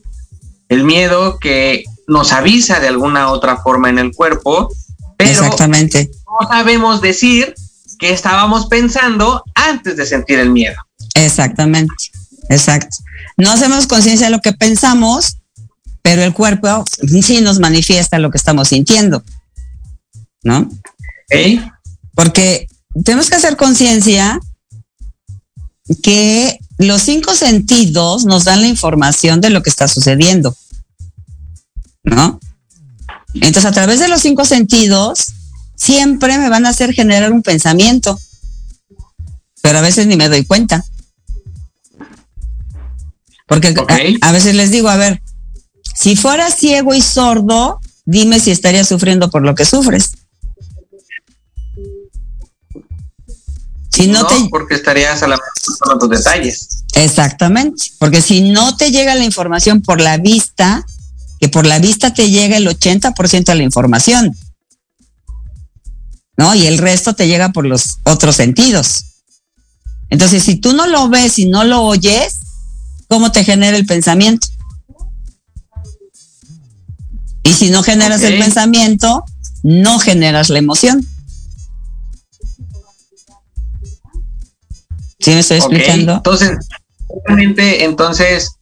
[0.69, 4.71] El miedo que nos avisa de alguna otra forma en el cuerpo,
[5.17, 6.11] pero Exactamente.
[6.27, 7.55] no sabemos decir
[7.97, 10.75] qué estábamos pensando antes de sentir el miedo.
[11.15, 11.95] Exactamente.
[12.49, 12.95] Exacto.
[13.37, 15.37] No hacemos conciencia de lo que pensamos,
[16.01, 16.83] pero el cuerpo
[17.21, 19.23] sí nos manifiesta lo que estamos sintiendo.
[20.43, 20.69] ¿No?
[22.15, 22.67] Porque
[23.05, 24.39] tenemos que hacer conciencia
[26.01, 30.55] que los cinco sentidos nos dan la información de lo que está sucediendo.
[32.03, 32.39] ¿No?
[33.35, 35.33] Entonces, a través de los cinco sentidos,
[35.75, 38.19] siempre me van a hacer generar un pensamiento.
[39.61, 40.83] Pero a veces ni me doy cuenta.
[43.47, 45.21] Porque a, a veces les digo, a ver,
[46.01, 50.13] si fuera ciego y sordo, dime si estaría sufriendo por lo que sufres.
[53.89, 55.37] Si no, no, te, porque estarías a la
[55.79, 56.85] con otros detalles.
[56.95, 60.83] Exactamente, porque si no te llega la información por la vista,
[61.39, 64.35] que por la vista te llega el 80% de la información,
[66.35, 66.55] ¿no?
[66.55, 69.05] Y el resto te llega por los otros sentidos.
[70.09, 72.39] Entonces, si tú no lo ves y no lo oyes,
[73.07, 74.47] ¿cómo te genera el pensamiento?
[77.43, 79.23] Y si no generas el pensamiento,
[79.63, 81.05] no generas la emoción.
[85.19, 86.13] ¿Sí me estoy explicando?
[86.15, 86.57] Entonces,
[87.07, 88.55] obviamente, entonces,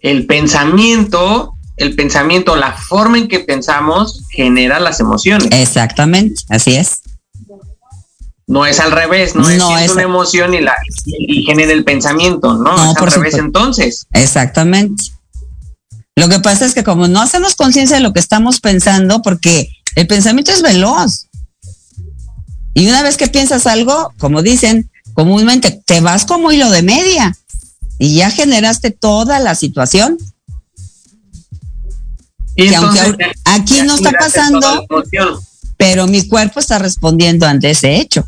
[0.00, 5.48] el pensamiento, el pensamiento, la forma en que pensamos genera las emociones.
[5.50, 7.00] Exactamente, así es.
[8.46, 10.74] No es al revés, no es, No, es- una emoción y la
[11.06, 13.38] y genera el pensamiento, no, No, es por al revés supuesto.
[13.38, 14.06] entonces.
[14.12, 15.02] Exactamente.
[16.16, 19.68] Lo que pasa es que como no hacemos conciencia de lo que estamos pensando, porque
[19.96, 21.28] el pensamiento es veloz.
[22.74, 27.36] Y una vez que piensas algo, como dicen comúnmente, te vas como hilo de media
[27.98, 30.18] y ya generaste toda la situación.
[32.56, 34.86] Y Que aunque entonces, aquí no está pasando,
[35.76, 38.24] pero mi cuerpo está respondiendo ante ese hecho.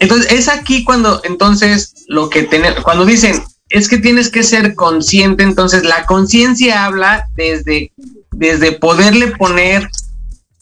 [0.00, 4.74] Entonces, es aquí cuando, entonces, lo que tener, cuando dicen, es que tienes que ser
[4.74, 7.92] consciente, entonces la conciencia habla desde,
[8.32, 9.84] desde poderle poner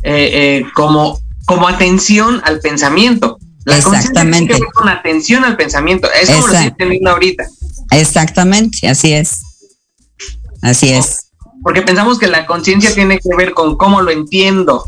[0.03, 3.38] eh, eh, como, como atención al pensamiento.
[3.64, 4.55] La Exactamente.
[4.55, 6.09] que ver con atención al pensamiento.
[6.21, 7.45] Es como lo estoy ahorita.
[7.90, 9.40] Exactamente, así es.
[10.62, 11.31] Así es.
[11.62, 14.85] Porque pensamos que la conciencia tiene que ver con cómo lo entiendo,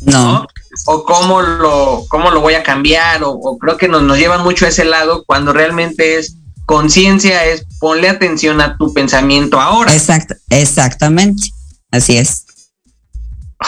[0.00, 0.46] No, ¿no?
[0.86, 4.38] O cómo lo, cómo lo voy a cambiar, o, o creo que nos, nos lleva
[4.38, 6.36] mucho a ese lado cuando realmente es
[6.66, 9.92] conciencia, es ponle atención a tu pensamiento ahora.
[9.94, 11.42] exact, exactamente.
[11.90, 12.44] Así es.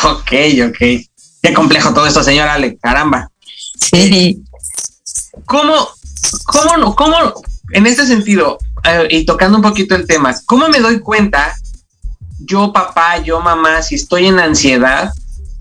[0.05, 0.33] Ok,
[0.69, 0.79] ok.
[1.43, 3.31] Qué complejo todo esto, señor Ale, caramba.
[3.81, 4.43] Sí.
[5.45, 5.89] ¿Cómo,
[6.45, 7.17] cómo, no- cómo,
[7.73, 11.55] en este sentido, eh, y tocando un poquito el tema, cómo me doy cuenta,
[12.41, 15.13] yo papá, yo mamá, si estoy en ansiedad,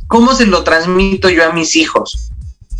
[0.07, 2.31] cómo se lo transmito yo a mis hijos?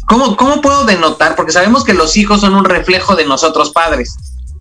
[0.08, 1.36] ¿Cómo, ¿Cómo puedo denotar?
[1.36, 4.16] Porque sabemos que los hijos son un reflejo de nosotros padres.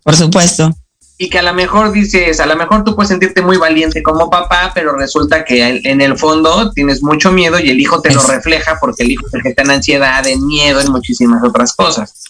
[0.05, 0.71] Por supuesto.
[1.19, 4.31] Y que a lo mejor dices, a lo mejor tú puedes sentirte muy valiente como
[4.31, 8.23] papá, pero resulta que en el fondo tienes mucho miedo y el hijo te lo
[8.27, 11.73] refleja porque el hijo es el que está en ansiedad, en miedo, en muchísimas otras
[11.75, 12.25] cosas.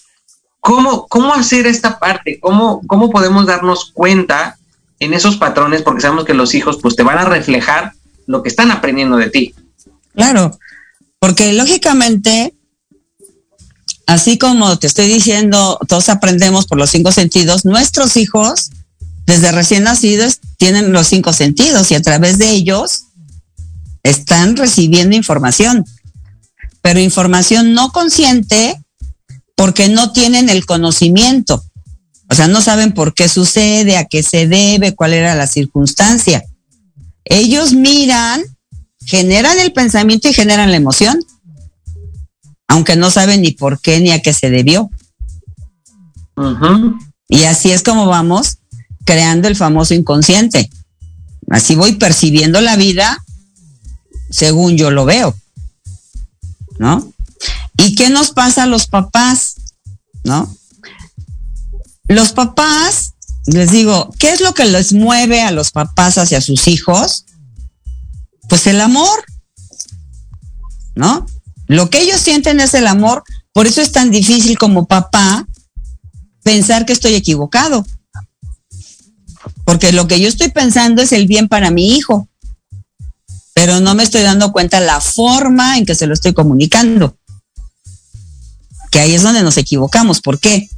[0.59, 2.39] ¿Cómo, cómo hacer esta parte?
[2.39, 4.57] ¿Cómo, ¿Cómo podemos darnos cuenta
[4.99, 5.81] en esos patrones?
[5.81, 7.93] Porque sabemos que los hijos pues te van a reflejar
[8.27, 9.53] lo que están aprendiendo de ti.
[10.15, 10.57] Claro,
[11.19, 12.53] porque lógicamente,
[14.07, 18.71] así como te estoy diciendo, todos aprendemos por los cinco sentidos, nuestros hijos,
[19.25, 23.05] desde recién nacidos, tienen los cinco sentidos y a través de ellos
[24.03, 25.83] están recibiendo información,
[26.81, 28.79] pero información no consciente
[29.55, 31.63] porque no tienen el conocimiento.
[32.29, 36.43] O sea, no saben por qué sucede, a qué se debe, cuál era la circunstancia.
[37.23, 38.43] Ellos miran
[39.05, 41.19] generan el pensamiento y generan la emoción,
[42.75, 44.89] aunque no saben ni por qué ni a qué se debió.
[47.29, 48.57] Y así es como vamos
[49.05, 50.69] creando el famoso inconsciente.
[51.49, 53.23] Así voy percibiendo la vida
[54.29, 55.33] según yo lo veo.
[56.77, 57.13] ¿No?
[57.77, 59.55] ¿Y qué nos pasa a los papás?
[60.25, 60.53] ¿No?
[62.09, 63.13] Los papás,
[63.45, 67.25] les digo, ¿qué es lo que les mueve a los papás hacia sus hijos?
[68.49, 69.23] Pues el amor,
[70.95, 71.25] ¿no?
[71.67, 75.47] Lo que ellos sienten es el amor, por eso es tan difícil como papá
[76.43, 77.85] pensar que estoy equivocado.
[79.65, 82.29] Porque lo que yo estoy pensando es el bien para mi hijo.
[83.55, 87.17] pero no me estoy dando cuenta la forma en que se lo estoy comunicando.
[88.91, 90.19] Que ahí es donde nos equivocamos.
[90.19, 90.69] ¿Por qué?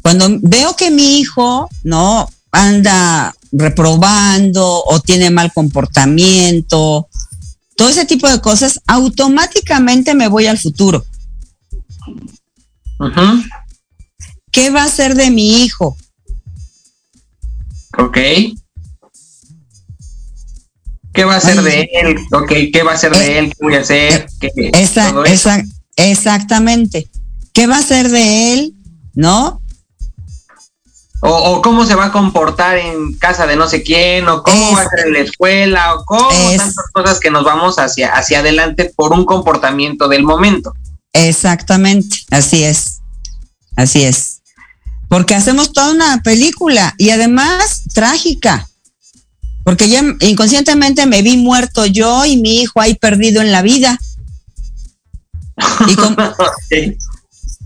[0.00, 2.30] Cuando veo que mi hijo, ¿no?
[2.52, 7.08] Anda reprobando o tiene mal comportamiento,
[7.78, 11.06] todo ese tipo de cosas, automáticamente me voy al futuro.
[14.50, 15.96] ¿Qué va a ser de mi hijo?
[17.96, 18.18] Ok.
[21.12, 22.16] ¿Qué va a ser de él?
[22.32, 23.48] Ok, ¿qué va a ser de eh, él?
[23.50, 24.26] ¿Qué voy a hacer?
[24.40, 25.62] Eh, esa,
[25.94, 27.08] exactamente.
[27.52, 28.74] ¿Qué va a ser de él?
[29.14, 29.62] ¿No?
[31.20, 34.82] O, cómo se va a comportar en casa de no sé quién, o cómo va
[34.82, 38.92] a ser en la escuela, o cómo tantas cosas que nos vamos hacia, hacia adelante
[38.94, 40.72] por un comportamiento del momento.
[41.12, 43.00] Exactamente, así es,
[43.76, 44.42] así es.
[45.08, 48.68] Porque hacemos toda una película y además trágica,
[49.64, 53.98] porque ya inconscientemente me vi muerto yo y mi hijo ahí perdido en la vida.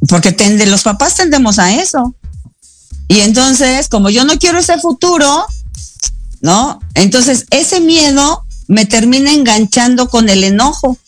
[0.09, 0.34] Porque
[0.66, 2.14] los papás tendemos a eso.
[3.09, 5.46] Y entonces, como yo no quiero ese futuro,
[6.40, 6.80] ¿no?
[6.94, 10.98] Entonces ese miedo me termina enganchando con el enojo.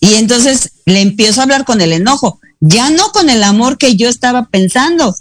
[0.00, 3.96] Y entonces le empiezo a hablar con el enojo, ya no con el amor que
[3.96, 5.14] yo estaba pensando,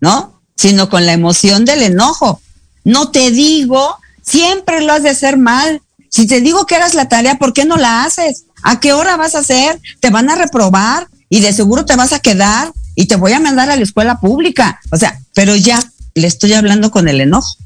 [0.00, 0.40] ¿no?
[0.56, 2.40] Sino con la emoción del enojo.
[2.84, 5.82] No te digo, siempre lo has de hacer mal.
[6.08, 8.44] Si te digo que hagas la tarea, ¿por qué no la haces?
[8.62, 9.80] ¿A qué hora vas a hacer?
[10.00, 13.40] Te van a reprobar y de seguro te vas a quedar y te voy a
[13.40, 14.80] mandar a la escuela pública.
[14.90, 15.82] O sea, pero ya
[16.14, 17.56] le estoy hablando con el enojo.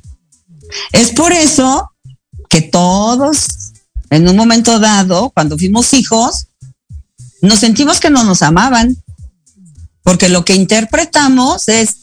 [0.92, 1.90] Es por eso
[2.48, 3.46] que todos,
[4.10, 6.48] en un momento dado, cuando fuimos hijos,
[7.42, 8.96] nos sentimos que no nos amaban.
[10.02, 11.96] Porque lo que interpretamos es,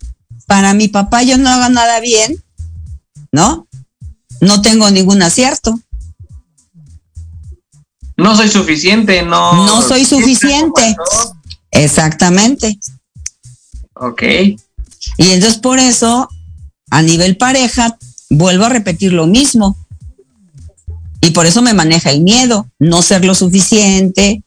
[0.47, 2.43] para mi papá yo no hago nada bien,
[3.31, 3.67] ¿no?
[4.39, 5.79] No tengo ningún acierto.
[8.17, 9.65] No soy suficiente, no.
[9.65, 10.95] No soy suficiente.
[11.71, 12.79] Exactamente.
[14.01, 14.23] Ok.
[14.23, 14.57] Y
[15.17, 16.27] entonces por eso,
[16.89, 17.97] a nivel pareja,
[18.31, 19.77] vuelvo a repetir lo mismo.
[21.21, 24.43] Y por eso me maneja el miedo, no ser lo suficiente,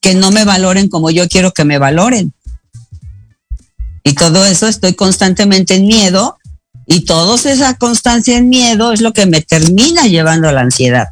[0.00, 2.32] que no me valoren como yo quiero que me valoren.
[4.04, 6.38] Y todo eso estoy constantemente en miedo
[6.86, 11.08] y toda esa constancia en miedo es lo que me termina llevando a la ansiedad.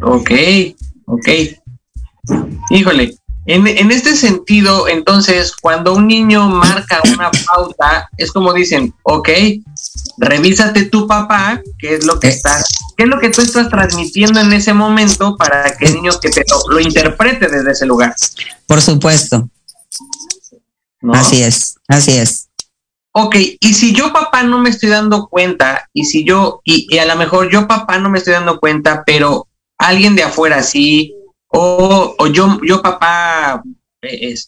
[0.00, 0.30] Ok,
[1.04, 1.28] ok.
[2.70, 9.28] Híjole, en, este sentido, entonces, cuando un niño marca una pauta, es como dicen, ok,
[10.18, 12.66] revísate tu papá, qué es lo que estás,
[12.96, 16.28] qué es lo que tú estás transmitiendo en ese momento para que el niño que
[16.28, 18.14] te lo, interprete desde ese lugar.
[18.66, 19.48] Por supuesto.
[21.12, 22.48] Así es, así es.
[23.12, 26.98] Ok, y si yo papá no me estoy dando cuenta, y si yo, y, y
[26.98, 31.14] a lo mejor yo papá no me estoy dando cuenta, pero alguien de afuera sí,
[31.52, 33.62] o, yo, yo papá,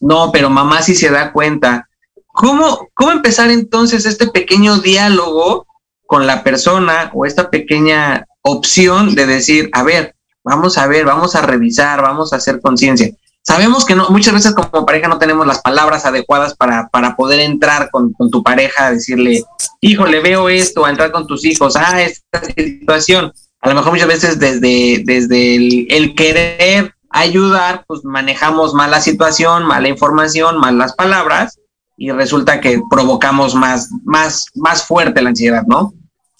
[0.00, 1.88] no, pero mamá sí se da cuenta.
[2.28, 5.66] ¿Cómo, ¿Cómo empezar entonces este pequeño diálogo
[6.06, 11.34] con la persona o esta pequeña opción de decir, a ver, vamos a ver, vamos
[11.34, 13.10] a revisar, vamos a hacer conciencia?
[13.44, 17.40] Sabemos que no, muchas veces como pareja no tenemos las palabras adecuadas para, para poder
[17.40, 19.42] entrar con, con tu pareja, decirle,
[19.80, 23.32] hijo, le veo esto, a entrar con tus hijos, ah, esta situación
[23.62, 25.54] a lo mejor muchas veces desde, desde
[25.96, 31.60] el, querer ayudar, pues manejamos mala situación, mala información, malas palabras
[31.96, 35.94] y resulta que provocamos más, más, más fuerte la ansiedad, ¿no?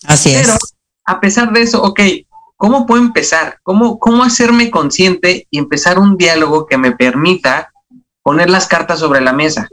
[0.05, 0.43] Así es.
[0.43, 0.59] Pero
[1.05, 2.01] a pesar de eso, ok,
[2.57, 3.61] ¿cómo puedo empezar?
[3.63, 7.73] ¿Cómo, ¿Cómo hacerme consciente y empezar un diálogo que me permita
[8.25, 9.69] poner las cartas sobre la mesa?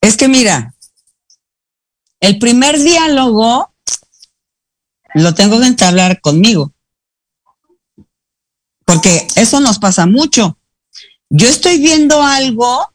[0.00, 0.74] Es que mira,
[2.20, 3.75] el primer diálogo
[5.22, 6.72] lo tengo que entablar conmigo.
[8.84, 10.58] Porque eso nos pasa mucho.
[11.30, 12.92] Yo estoy viendo algo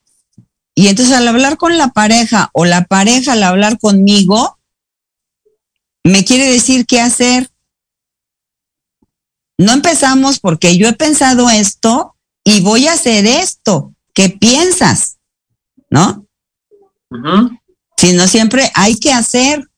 [0.75, 4.59] y entonces al hablar con la pareja o la pareja al hablar conmigo,
[6.03, 7.49] me quiere decir qué hacer.
[9.57, 13.95] No empezamos porque yo he pensado esto y voy a hacer esto.
[14.13, 15.17] ¿Qué piensas?
[15.89, 16.25] ¿No?
[17.97, 19.70] Sino siempre hay que hacer.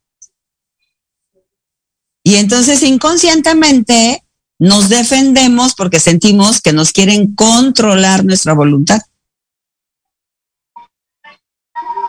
[2.23, 4.23] Y entonces inconscientemente
[4.59, 9.01] nos defendemos porque sentimos que nos quieren controlar nuestra voluntad.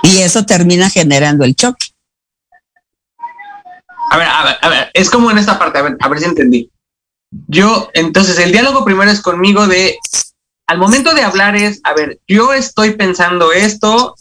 [0.03, 1.87] Y eso termina generando el choque.
[4.11, 6.19] A ver, a ver, a ver, es como en esta parte, a ver, a ver
[6.21, 6.71] si entendí.
[7.49, 9.97] Yo, entonces, el diálogo primero es conmigo de,
[10.67, 14.15] al momento de hablar es, a ver, yo estoy pensando esto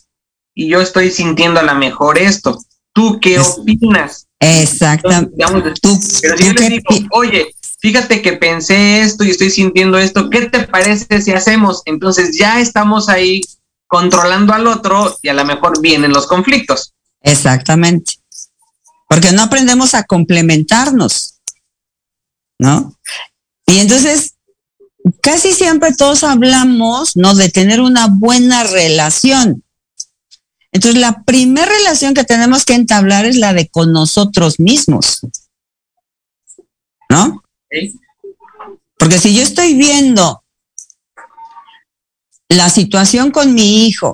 [0.56, 2.58] y yo estoy sintiendo a lo mejor esto.
[2.94, 4.28] ¿Tú qué opinas?
[4.44, 5.32] Exactamente.
[5.82, 7.48] Pero si yo les digo, oye,
[7.80, 11.82] fíjate que pensé esto y estoy sintiendo esto, ¿qué te parece si hacemos?
[11.86, 13.42] Entonces ya estamos ahí
[13.88, 16.94] controlando al otro y a lo mejor vienen los conflictos.
[17.22, 18.14] Exactamente.
[19.08, 21.36] Porque no aprendemos a complementarnos,
[22.58, 22.96] ¿no?
[23.68, 24.36] Y entonces,
[25.22, 27.36] casi siempre todos hablamos, ¿no?
[27.36, 29.64] De tener una buena relación.
[30.74, 35.22] Entonces, la primera relación que tenemos que entablar es la de con nosotros mismos.
[37.10, 37.44] ¿No?
[38.98, 40.44] Porque si yo estoy viendo
[42.50, 44.14] la situación con mi hijo,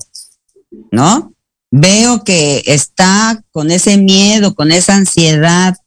[0.91, 1.33] ¿no?
[1.71, 5.77] Veo que está con ese miedo, con esa ansiedad,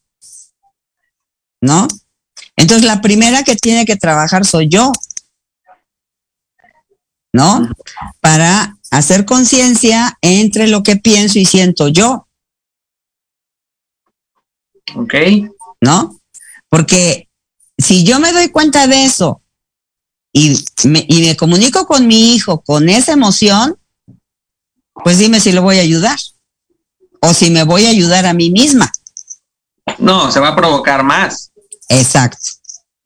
[1.61, 1.87] ¿no?
[2.57, 4.93] Entonces la primera que tiene que trabajar soy yo,
[7.33, 7.69] ¿no?
[8.21, 12.29] Para hacer conciencia entre lo que pienso y siento yo.
[14.95, 15.15] Ok.
[15.81, 16.21] ¿No?
[16.69, 17.29] Porque
[17.79, 19.43] si yo me doy cuenta de eso
[20.33, 23.79] y me, y me comunico con mi hijo con esa emoción,
[25.03, 26.19] pues dime si lo voy a ayudar
[27.23, 28.93] o si me voy a ayudar a mí misma.
[29.99, 31.51] No, se va a provocar más.
[31.89, 32.37] Exacto.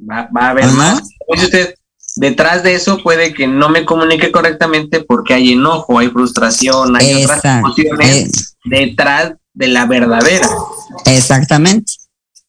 [0.00, 1.02] Va, va a haber más.
[1.28, 1.76] usted,
[2.16, 7.24] detrás de eso puede que no me comunique correctamente porque hay enojo, hay frustración, hay
[7.24, 8.30] otras emociones eh.
[8.64, 10.48] detrás de la verdadera.
[11.04, 11.92] Exactamente.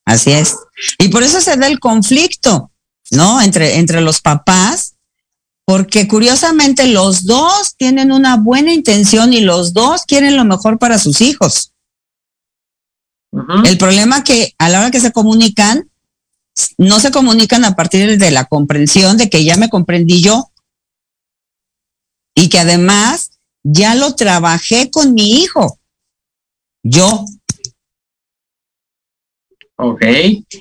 [0.05, 0.57] Así es.
[0.97, 2.71] Y por eso se da el conflicto,
[3.11, 3.41] ¿no?
[3.41, 4.95] Entre, entre los papás,
[5.65, 10.97] porque curiosamente los dos tienen una buena intención y los dos quieren lo mejor para
[10.97, 11.73] sus hijos.
[13.65, 15.89] El problema que a la hora que se comunican,
[16.77, 20.51] no se comunican a partir de la comprensión de que ya me comprendí yo
[22.35, 23.31] y que además
[23.63, 25.79] ya lo trabajé con mi hijo.
[26.83, 27.25] Yo.
[29.77, 30.03] Ok.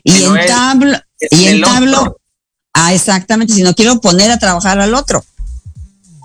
[0.04, 0.98] Y entablo,
[1.30, 2.18] y entablo,
[2.74, 5.24] ah, exactamente, si no quiero poner a trabajar al otro.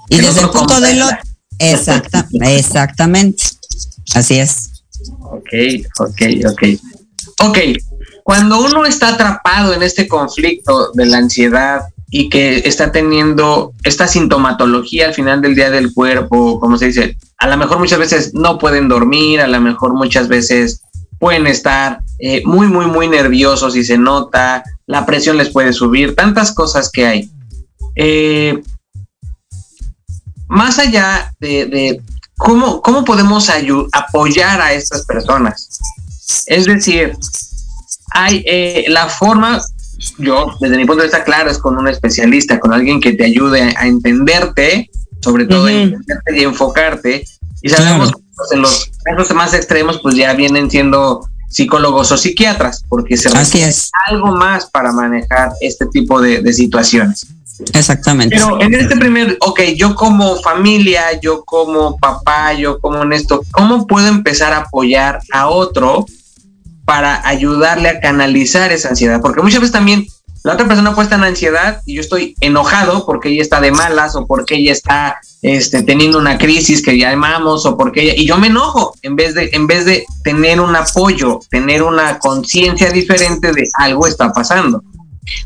[0.10, 1.18] Y desde el punto del otro,
[1.58, 3.44] exacta, exactamente.
[4.14, 4.70] Así es.
[5.20, 5.50] Ok,
[6.00, 6.64] ok, ok.
[7.40, 7.58] Ok,
[8.24, 14.08] cuando uno está atrapado en este conflicto de la ansiedad y que está teniendo esta
[14.08, 18.34] sintomatología al final del día del cuerpo, como se dice, a lo mejor muchas veces
[18.34, 20.82] no pueden dormir, a lo mejor muchas veces
[21.20, 26.16] pueden estar eh, muy, muy, muy nerviosos y se nota, la presión les puede subir,
[26.16, 27.32] tantas cosas que hay.
[27.96, 28.62] Eh,
[30.48, 32.02] más allá de,
[32.36, 33.50] cómo, cómo podemos
[33.94, 35.80] apoyar a estas personas.
[36.48, 37.16] Es decir,
[38.12, 39.62] hay eh, la forma,
[40.18, 43.26] yo desde mi punto de vista claro, es con un especialista, con alguien que te
[43.26, 44.90] ayude a, entenderte,
[45.22, 47.26] sobre todo entenderte y enfocarte.
[47.62, 52.18] Y sabemos que pues, en los casos más extremos, pues ya vienen siendo psicólogos o
[52.18, 53.72] psiquiatras, porque se requiere
[54.08, 57.28] algo más para manejar este tipo de, de situaciones.
[57.74, 58.36] Exactamente.
[58.36, 63.44] Pero en este primer, ok, yo como familia, yo como papá, yo como en esto,
[63.52, 66.06] ¿cómo puedo empezar a apoyar a otro
[66.86, 70.06] para ayudarle a canalizar esa ansiedad, porque muchas veces también
[70.44, 73.72] la otra persona puede estar en ansiedad y yo estoy enojado porque ella está de
[73.72, 78.26] malas o porque ella está este, teniendo una crisis que llamamos o porque ella, y
[78.26, 82.90] yo me enojo en vez de, en vez de tener un apoyo, tener una conciencia
[82.90, 84.84] diferente de algo está pasando.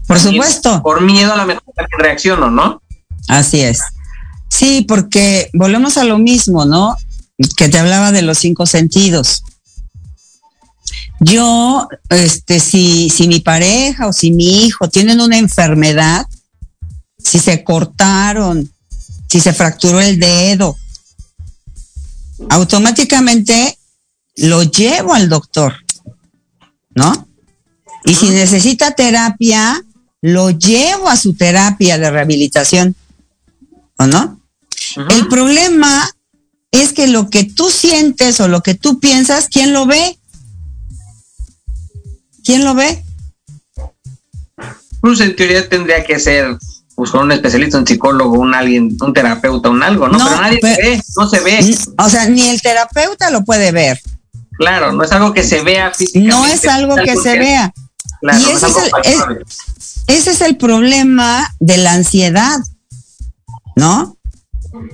[0.07, 0.81] Por supuesto.
[0.81, 1.63] Por miedo a la mejor
[1.97, 2.81] reacciono, ¿no?
[3.27, 3.81] Así es.
[4.49, 6.95] Sí, porque volvemos a lo mismo, ¿no?
[7.57, 9.43] Que te hablaba de los cinco sentidos.
[11.27, 16.27] Yo, este, si, si mi pareja o si mi hijo tienen una enfermedad,
[17.17, 18.71] si se cortaron,
[19.27, 20.77] si se fracturó el dedo,
[22.49, 23.75] automáticamente
[24.35, 25.73] lo llevo al doctor,
[26.93, 27.27] ¿no?
[28.05, 29.83] Y si necesita terapia,
[30.21, 32.95] lo llevo a su terapia de rehabilitación,
[33.97, 34.39] ¿o no?
[35.09, 36.07] El problema
[36.69, 40.19] es que lo que tú sientes o lo que tú piensas, ¿quién lo ve?
[42.45, 43.03] ¿Quién lo ve?
[45.01, 46.57] Pues en teoría tendría que ser
[46.95, 50.17] pues, un especialista, un psicólogo, un alguien, un terapeuta, un algo, ¿no?
[50.17, 51.77] Pero nadie se ve, no se ve.
[51.97, 53.99] O sea, ni el terapeuta lo puede ver.
[54.57, 56.35] Claro, no es algo que se vea físicamente.
[56.35, 57.73] No es algo que se vea.
[58.21, 59.45] y ese, es el,
[60.07, 62.59] ese es el problema de la ansiedad,
[63.75, 64.17] ¿no?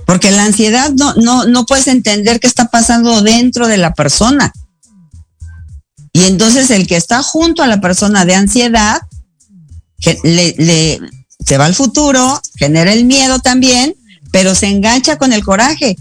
[0.06, 4.52] Porque la ansiedad no, no, no puedes entender qué está pasando dentro de la persona.
[6.12, 9.00] Y entonces el que está junto a la persona de ansiedad,
[10.24, 11.00] le,
[11.44, 13.94] se va al futuro, genera el miedo también,
[14.30, 15.96] pero se engancha con el coraje.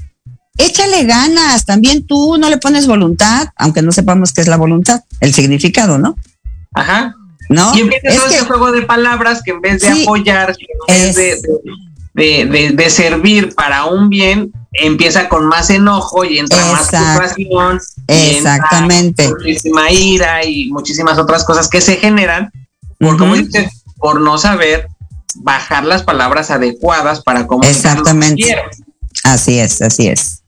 [0.57, 5.01] échale ganas, también tú no le pones voluntad, aunque no sepamos qué es la voluntad,
[5.21, 6.15] el significado, ¿no?
[6.73, 7.15] Ajá.
[7.49, 7.75] ¿No?
[7.75, 10.55] Y empieza todo ese juego de palabras que en vez de apoyar,
[10.87, 17.79] en vez de, servir para un bien, empieza con más enojo y entra más frustración.
[18.07, 19.27] Exactamente.
[19.29, 22.51] muchísima ira y muchísimas otras cosas que se generan
[22.99, 24.87] por, como dices, por no saber
[25.35, 27.75] bajar las palabras adecuadas para comunicar.
[27.75, 28.55] Exactamente.
[29.23, 30.43] Así es, así es.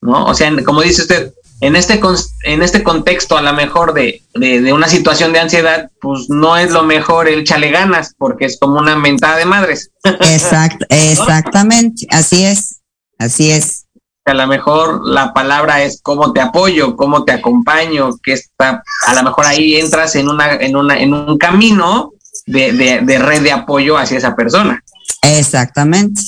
[0.00, 0.24] ¿No?
[0.24, 2.00] O sea, como dice usted, en este,
[2.44, 6.72] en este contexto, a lo mejor de, de, una situación de ansiedad, pues no es
[6.72, 9.90] lo mejor el chale ganas, porque es como una mentada de madres.
[10.04, 12.81] Exact, exactamente, así es,
[13.18, 13.86] así es.
[14.24, 19.14] A lo mejor la palabra es cómo te apoyo, cómo te acompaño, que está, a
[19.14, 22.12] lo mejor ahí entras en una, en una, en un camino
[22.46, 24.82] de, de red de apoyo hacia esa persona.
[25.22, 26.20] Exactamente.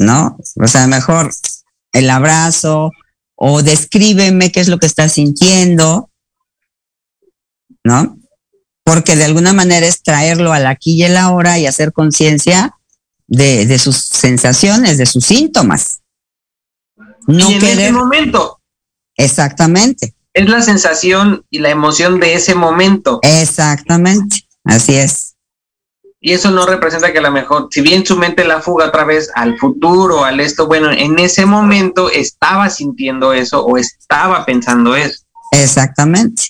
[0.00, 0.38] ¿no?
[0.56, 1.30] O sea, mejor
[1.92, 2.90] el abrazo
[3.36, 6.10] o descríbeme qué es lo que estás sintiendo,
[7.84, 8.18] ¿no?
[8.82, 12.76] Porque de alguna manera es traerlo al aquí y el ahora y hacer conciencia
[13.26, 15.99] de, de, sus sensaciones, de sus síntomas.
[17.30, 18.60] No y en ese momento.
[19.16, 20.14] Exactamente.
[20.32, 23.18] Es la sensación y la emoción de ese momento.
[23.22, 25.30] Exactamente, así es
[26.20, 29.04] y eso no representa que a lo mejor, si bien su mente la fuga otra
[29.04, 34.94] vez al futuro, al esto, bueno, en ese momento estaba sintiendo eso o estaba pensando
[34.94, 35.24] eso.
[35.50, 36.42] Exactamente.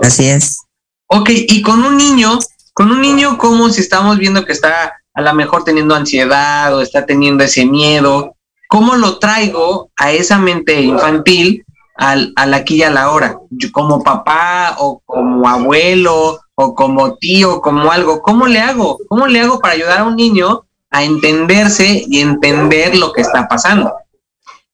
[0.00, 0.58] Así es.
[1.06, 2.38] Ok, y con un niño,
[2.74, 6.82] con un niño como si estamos viendo que está a lo mejor teniendo ansiedad o
[6.82, 8.36] está teniendo ese miedo,
[8.72, 11.62] ¿cómo lo traigo a esa mente infantil
[11.94, 13.38] al, al aquí y a la hora?
[13.50, 18.98] Yo, como papá o como abuelo o como tío, como algo, ¿cómo le hago?
[19.10, 23.46] ¿Cómo le hago para ayudar a un niño a entenderse y entender lo que está
[23.46, 23.92] pasando?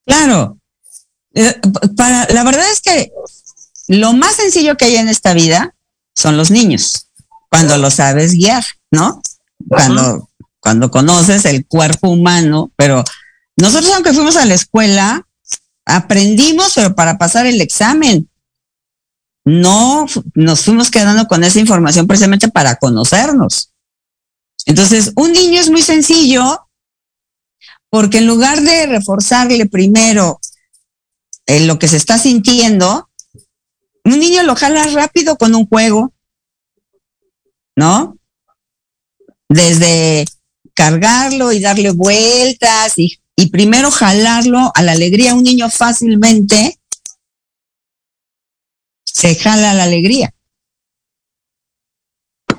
[0.07, 0.57] Claro.
[1.34, 1.61] Eh,
[1.96, 3.11] para, la verdad es que
[3.88, 5.74] lo más sencillo que hay en esta vida
[6.14, 7.09] son los niños,
[7.51, 9.20] cuando lo sabes guiar, ¿no?
[9.68, 10.28] Cuando,
[10.61, 13.03] cuando conoces el cuerpo humano, pero
[13.59, 15.26] nosotros aunque fuimos a la escuela,
[15.84, 18.30] aprendimos, pero para pasar el examen
[19.44, 23.72] no nos fuimos quedando con esa información precisamente para conocernos.
[24.66, 26.68] Entonces, un niño es muy sencillo
[27.90, 30.38] porque en lugar de reforzarle primero
[31.46, 33.09] en lo que se está sintiendo,
[34.04, 36.12] un niño lo jala rápido con un juego,
[37.74, 38.18] ¿no?
[39.48, 40.26] Desde
[40.74, 45.32] cargarlo y darle vueltas y, y primero jalarlo a la alegría.
[45.32, 46.80] Un niño fácilmente
[49.05, 50.34] se jala la alegría.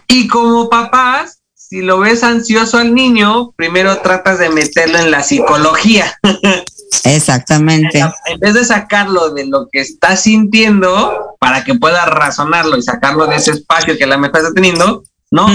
[0.07, 5.21] Y como papás, si lo ves ansioso al niño, primero tratas de meterlo en la
[5.21, 6.17] psicología.
[7.03, 7.99] Exactamente.
[7.99, 13.27] En vez de sacarlo de lo que está sintiendo para que pueda razonarlo y sacarlo
[13.27, 15.47] de ese espacio que la mejor está teniendo, ¿no?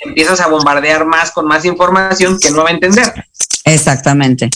[0.00, 3.12] Empiezas a bombardear más con más información que no va a entender.
[3.64, 4.50] Exactamente.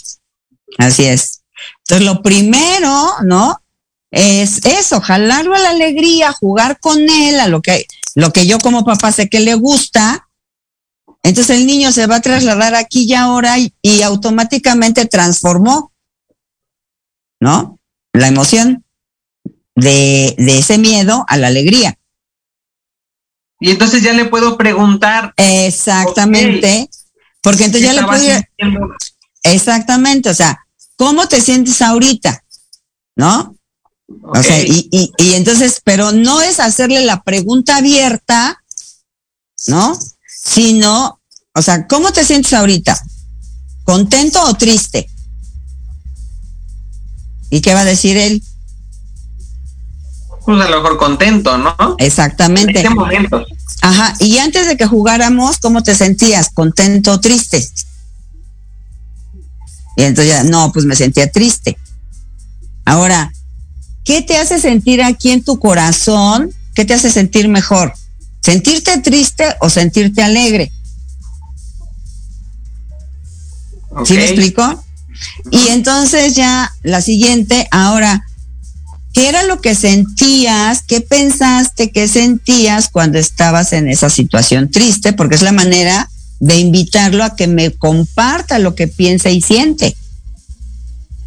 [0.78, 1.43] Así es.
[1.80, 3.61] Entonces, lo primero, ¿no?
[4.11, 8.59] es eso, jalarlo a la alegría, jugar con él, a lo que, lo que yo
[8.59, 10.28] como papá sé que le gusta.
[11.22, 15.93] Entonces el niño se va a trasladar aquí y ahora y, automáticamente transformó,
[17.41, 17.78] ¿no?
[18.12, 18.84] La emoción
[19.74, 21.97] de, de, ese miedo a la alegría.
[23.61, 25.34] Y entonces ya le puedo preguntar.
[25.36, 26.88] Exactamente.
[27.40, 28.24] Porque entonces ya le puedo.
[29.42, 30.30] Exactamente.
[30.30, 30.64] O sea,
[30.96, 32.44] ¿cómo te sientes ahorita?
[33.16, 33.56] ¿No?
[34.22, 38.62] O sea, y, y, y entonces, pero no es hacerle la pregunta abierta,
[39.66, 39.98] ¿no?
[40.26, 41.20] Sino,
[41.54, 42.98] o sea, ¿cómo te sientes ahorita?
[43.84, 45.11] ¿Contento o triste?
[47.50, 48.42] ¿Y qué va a decir él?
[50.49, 51.74] Pues a lo mejor contento, ¿no?
[51.99, 52.80] Exactamente.
[52.80, 53.44] ¿En qué momento?
[53.82, 56.49] Ajá, y antes de que jugáramos, ¿cómo te sentías?
[56.49, 57.68] ¿Contento o triste?
[59.96, 61.76] Y entonces ya, no, pues me sentía triste.
[62.86, 63.30] Ahora,
[64.09, 66.51] ¿Qué te hace sentir aquí en tu corazón?
[66.74, 67.92] ¿Qué te hace sentir mejor?
[68.40, 70.72] ¿Sentirte triste o sentirte alegre?
[74.07, 74.82] ¿Sí me explico?
[75.51, 78.24] Y entonces ya la siguiente, ahora,
[79.18, 80.84] ¿qué era lo que sentías?
[80.86, 81.90] ¿Qué pensaste?
[81.90, 85.12] ¿Qué sentías cuando estabas en esa situación triste?
[85.12, 86.08] Porque es la manera
[86.38, 89.96] de invitarlo a que me comparta lo que piensa y siente.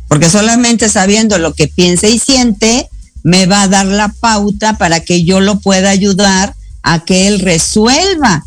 [0.08, 2.88] Porque solamente sabiendo lo que piensa y siente,
[3.24, 7.42] me va a dar la pauta para que yo lo pueda ayudar a que él
[7.42, 8.46] resuelva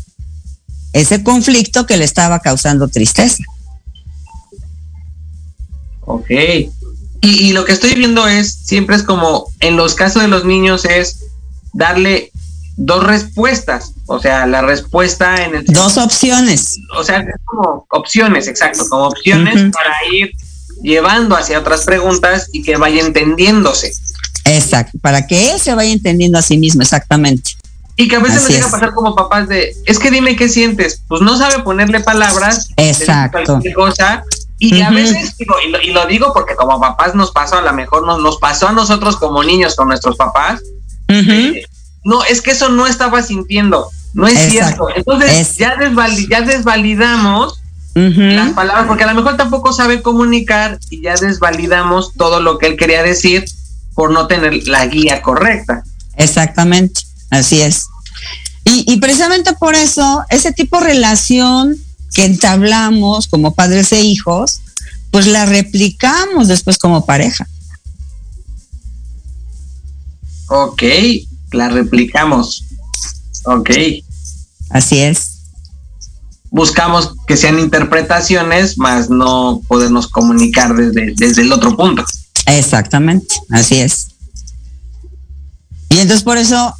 [0.91, 3.43] ese conflicto que le estaba causando tristeza.
[6.01, 6.31] Ok.
[7.21, 10.45] Y, y, lo que estoy viendo es, siempre es como, en los casos de los
[10.45, 11.19] niños es
[11.73, 12.31] darle
[12.77, 15.65] dos respuestas, o sea, la respuesta en el...
[15.65, 16.77] Dos opciones.
[16.97, 20.31] O sea, como opciones, exacto, como opciones para ir
[20.81, 23.93] llevando hacia otras preguntas y que vaya entendiéndose.
[24.43, 27.51] Exacto, para que él se vaya entendiendo a sí mismo, exactamente.
[27.97, 30.49] Y que a veces nos llega a pasar como papás de, es que dime qué
[30.49, 34.23] sientes, pues no sabe ponerle palabras, exacto, cosa,
[34.57, 37.61] y a veces digo, y lo, y lo, digo porque como papás nos pasó, a
[37.61, 40.61] lo mejor nos, nos pasó a nosotros como niños con nuestros papás,
[42.03, 44.87] no, es que eso no estaba sintiendo, no es cierto.
[44.95, 45.75] Entonces ya,
[46.29, 47.61] ya desvalidamos
[47.95, 52.67] las palabras, porque a lo mejor tampoco sabe comunicar y ya desvalidamos todo lo que
[52.67, 53.45] él quería decir
[53.93, 55.83] por no tener la guía correcta.
[56.15, 57.87] Exactamente, así es.
[58.65, 61.77] Y, y precisamente por eso, ese tipo de relación
[62.15, 64.61] que entablamos como padres e hijos,
[65.11, 67.45] pues la replicamos después como pareja.
[70.47, 70.81] Ok,
[71.51, 72.63] la replicamos.
[73.43, 73.69] Ok.
[74.69, 75.41] Así es.
[76.51, 82.05] Buscamos que sean interpretaciones, más no podernos comunicar desde, desde el otro punto.
[82.45, 84.07] Exactamente, así es.
[85.89, 86.73] Y entonces por eso,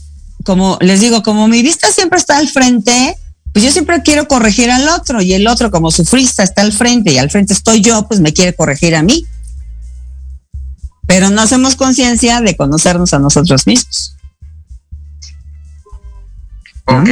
[0.46, 3.18] como les digo, como mi vista siempre está al frente,
[3.56, 7.14] pues yo siempre quiero corregir al otro y el otro como sufrista está al frente
[7.14, 9.26] y al frente estoy yo, pues me quiere corregir a mí.
[11.08, 14.18] Pero no hacemos conciencia de conocernos a nosotros mismos.
[16.84, 17.08] Ok.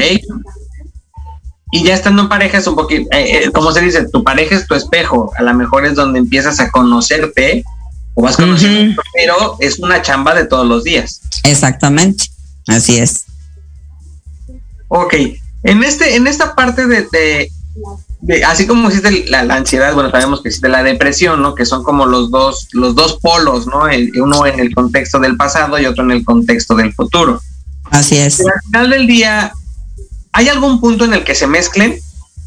[1.72, 4.58] Y ya estando en pareja es un poquito, eh, eh, como se dice, tu pareja
[4.58, 5.32] es tu espejo.
[5.38, 7.64] A lo mejor es donde empiezas a conocerte
[8.16, 11.22] o vas conociendo, pero es una chamba de todos los días.
[11.46, 12.26] Exactamente,
[12.68, 13.28] así es.
[14.90, 15.14] Ok,
[15.64, 17.08] en este, en esta parte de,
[18.22, 21.56] de, así como existe la, ansiedad, bueno, sabemos que existe la depresión, ¿no?
[21.56, 23.84] Que son como los dos, los dos polos, ¿no?
[24.22, 27.42] uno en el contexto del pasado y otro en el contexto del futuro.
[27.92, 28.40] Así es.
[28.40, 29.54] al final del día,
[30.32, 32.00] ¿hay algún punto en el que se mezclen?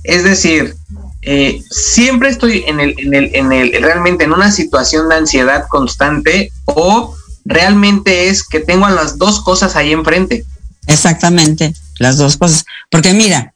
[0.04, 0.74] Es decir,
[1.22, 5.66] eh, siempre estoy en el, en el, en el, realmente en una situación de ansiedad
[5.68, 10.44] constante o realmente es que tengo a las dos cosas ahí enfrente.
[10.86, 12.64] Exactamente, las dos cosas.
[12.90, 13.54] Porque mira,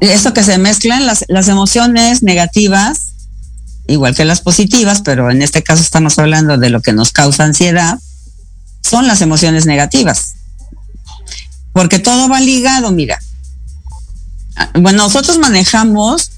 [0.00, 3.14] eso que se mezclan, las, las emociones negativas,
[3.86, 7.44] igual que las positivas, pero en este caso estamos hablando de lo que nos causa
[7.44, 7.98] ansiedad,
[8.82, 10.34] son las emociones negativas.
[11.72, 13.18] Porque todo va ligado, mira,
[14.74, 16.30] bueno, nosotros manejamos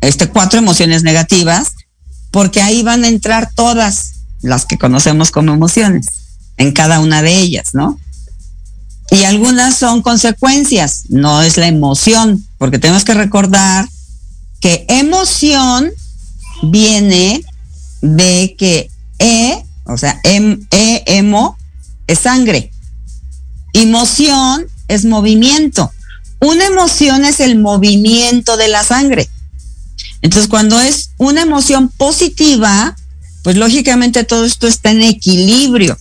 [0.00, 1.68] este cuatro emociones negativas
[2.32, 6.06] porque ahí van a entrar todas las que conocemos como emociones
[6.56, 7.98] en cada una de ellas, ¿no?
[9.12, 13.86] Y algunas son consecuencias, no es la emoción, porque tenemos que recordar
[14.58, 15.90] que emoción
[16.62, 17.42] viene
[18.00, 21.58] de que E, o sea, em, e, emo,
[22.06, 22.72] es sangre.
[23.74, 25.92] Emoción es movimiento.
[26.40, 29.28] Una emoción es el movimiento de la sangre.
[30.22, 32.96] Entonces, cuando es una emoción positiva,
[33.44, 35.98] pues lógicamente todo esto está en equilibrio,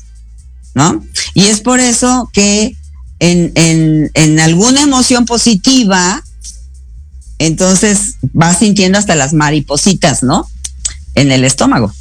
[0.76, 1.03] ¿no?
[1.34, 2.78] Y es por eso que
[3.22, 6.24] en, en, en alguna emoción positiva,
[7.38, 10.50] entonces vas sintiendo hasta las maripositas, ¿no?
[11.14, 11.94] En el estómago.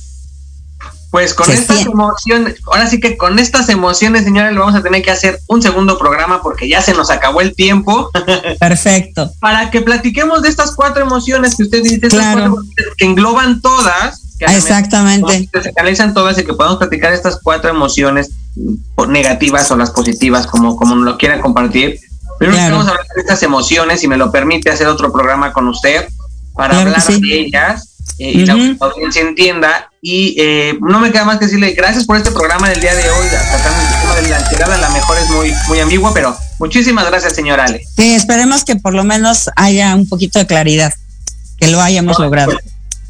[1.11, 5.11] Pues con estas emociones, ahora sí que con estas emociones, señores, vamos a tener que
[5.11, 8.11] hacer un segundo programa porque ya se nos acabó el tiempo.
[8.59, 9.31] Perfecto.
[9.41, 12.01] Para que platiquemos de estas cuatro emociones que usted dice,
[12.97, 14.23] que engloban todas.
[14.39, 15.51] Exactamente.
[15.53, 18.31] Que se canalizan todas y que podamos platicar estas cuatro emociones
[19.09, 21.99] negativas o las positivas, como, como lo quiera compartir.
[22.39, 25.69] Primero vamos a hablar de estas emociones, si me lo permite, hacer otro programa con
[25.69, 26.09] usted
[26.55, 29.91] para hablar de ellas eh, y la audiencia entienda.
[30.03, 33.11] Y eh, no me queda más que decirle gracias por este programa del día de
[33.11, 36.35] hoy, tratando el tema de la ansiedad, a lo mejor es muy, muy ambiguo, pero
[36.59, 37.83] muchísimas gracias, señor Ale.
[37.97, 40.95] Sí, esperemos que por lo menos haya un poquito de claridad,
[41.59, 42.53] que lo hayamos logrado.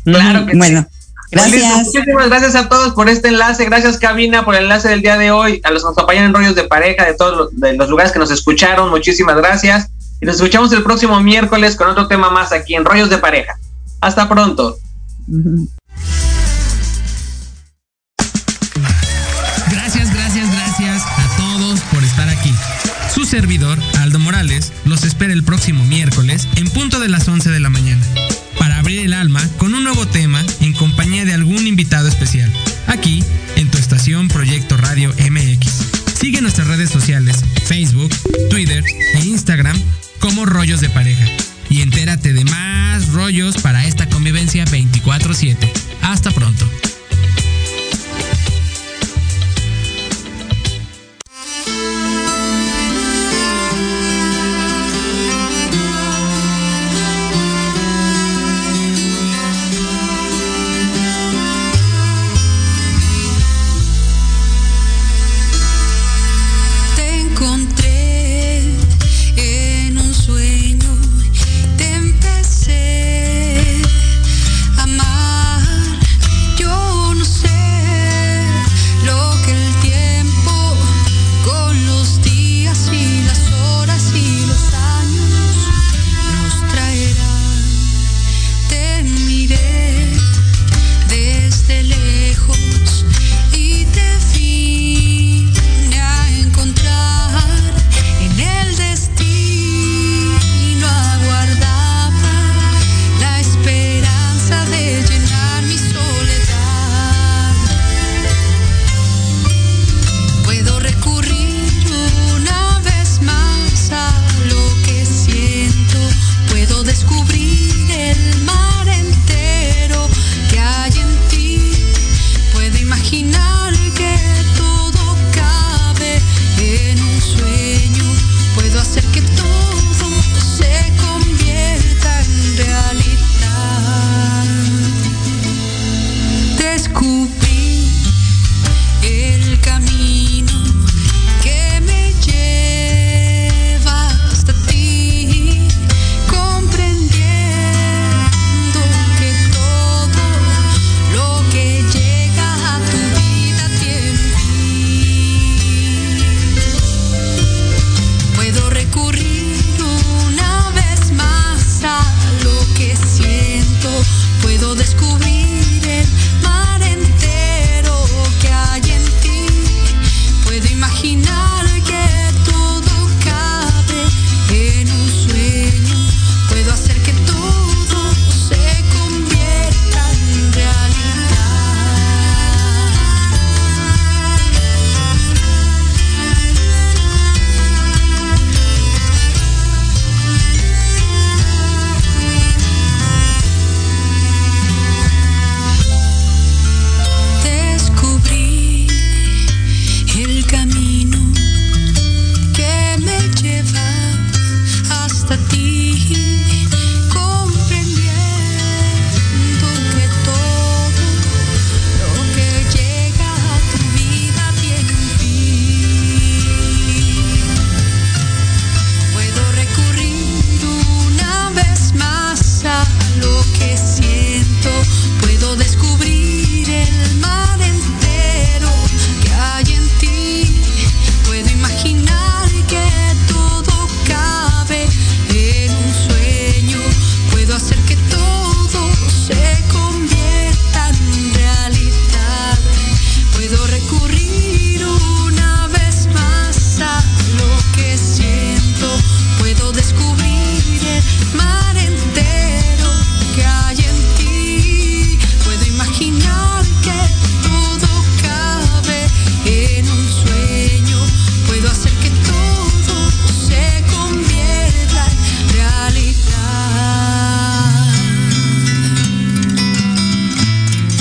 [0.05, 0.83] Claro que Bueno.
[0.83, 1.00] Pues
[1.31, 1.87] Gracias.
[1.87, 3.65] muchísimas gracias a todos por este enlace.
[3.65, 5.61] Gracias, Cabina, por el enlace del día de hoy.
[5.65, 8.13] A los que nos acompañan en rollos de pareja, de todos los, de los lugares
[8.13, 8.91] que nos escucharon.
[8.91, 9.89] Muchísimas gracias.
[10.21, 13.59] Y nos escuchamos el próximo miércoles con otro tema más aquí en Rollos de Pareja.
[14.01, 14.77] Hasta pronto.
[19.71, 22.53] Gracias, gracias, gracias a todos por estar aquí.
[23.15, 27.61] Su servidor, Aldo Morales, los espera el próximo miércoles en punto de las 11 de
[27.61, 28.05] la mañana
[28.99, 32.53] el alma con un nuevo tema en compañía de algún invitado especial,
[32.87, 33.23] aquí
[33.57, 36.19] en tu estación Proyecto Radio MX.
[36.19, 38.11] Sigue nuestras redes sociales, Facebook,
[38.51, 38.85] Twitter
[39.15, 39.81] e Instagram
[40.19, 41.25] como Rollos de Pareja
[41.69, 45.73] y entérate de más rollos para esta convivencia 24/7.
[46.03, 46.70] Hasta pronto.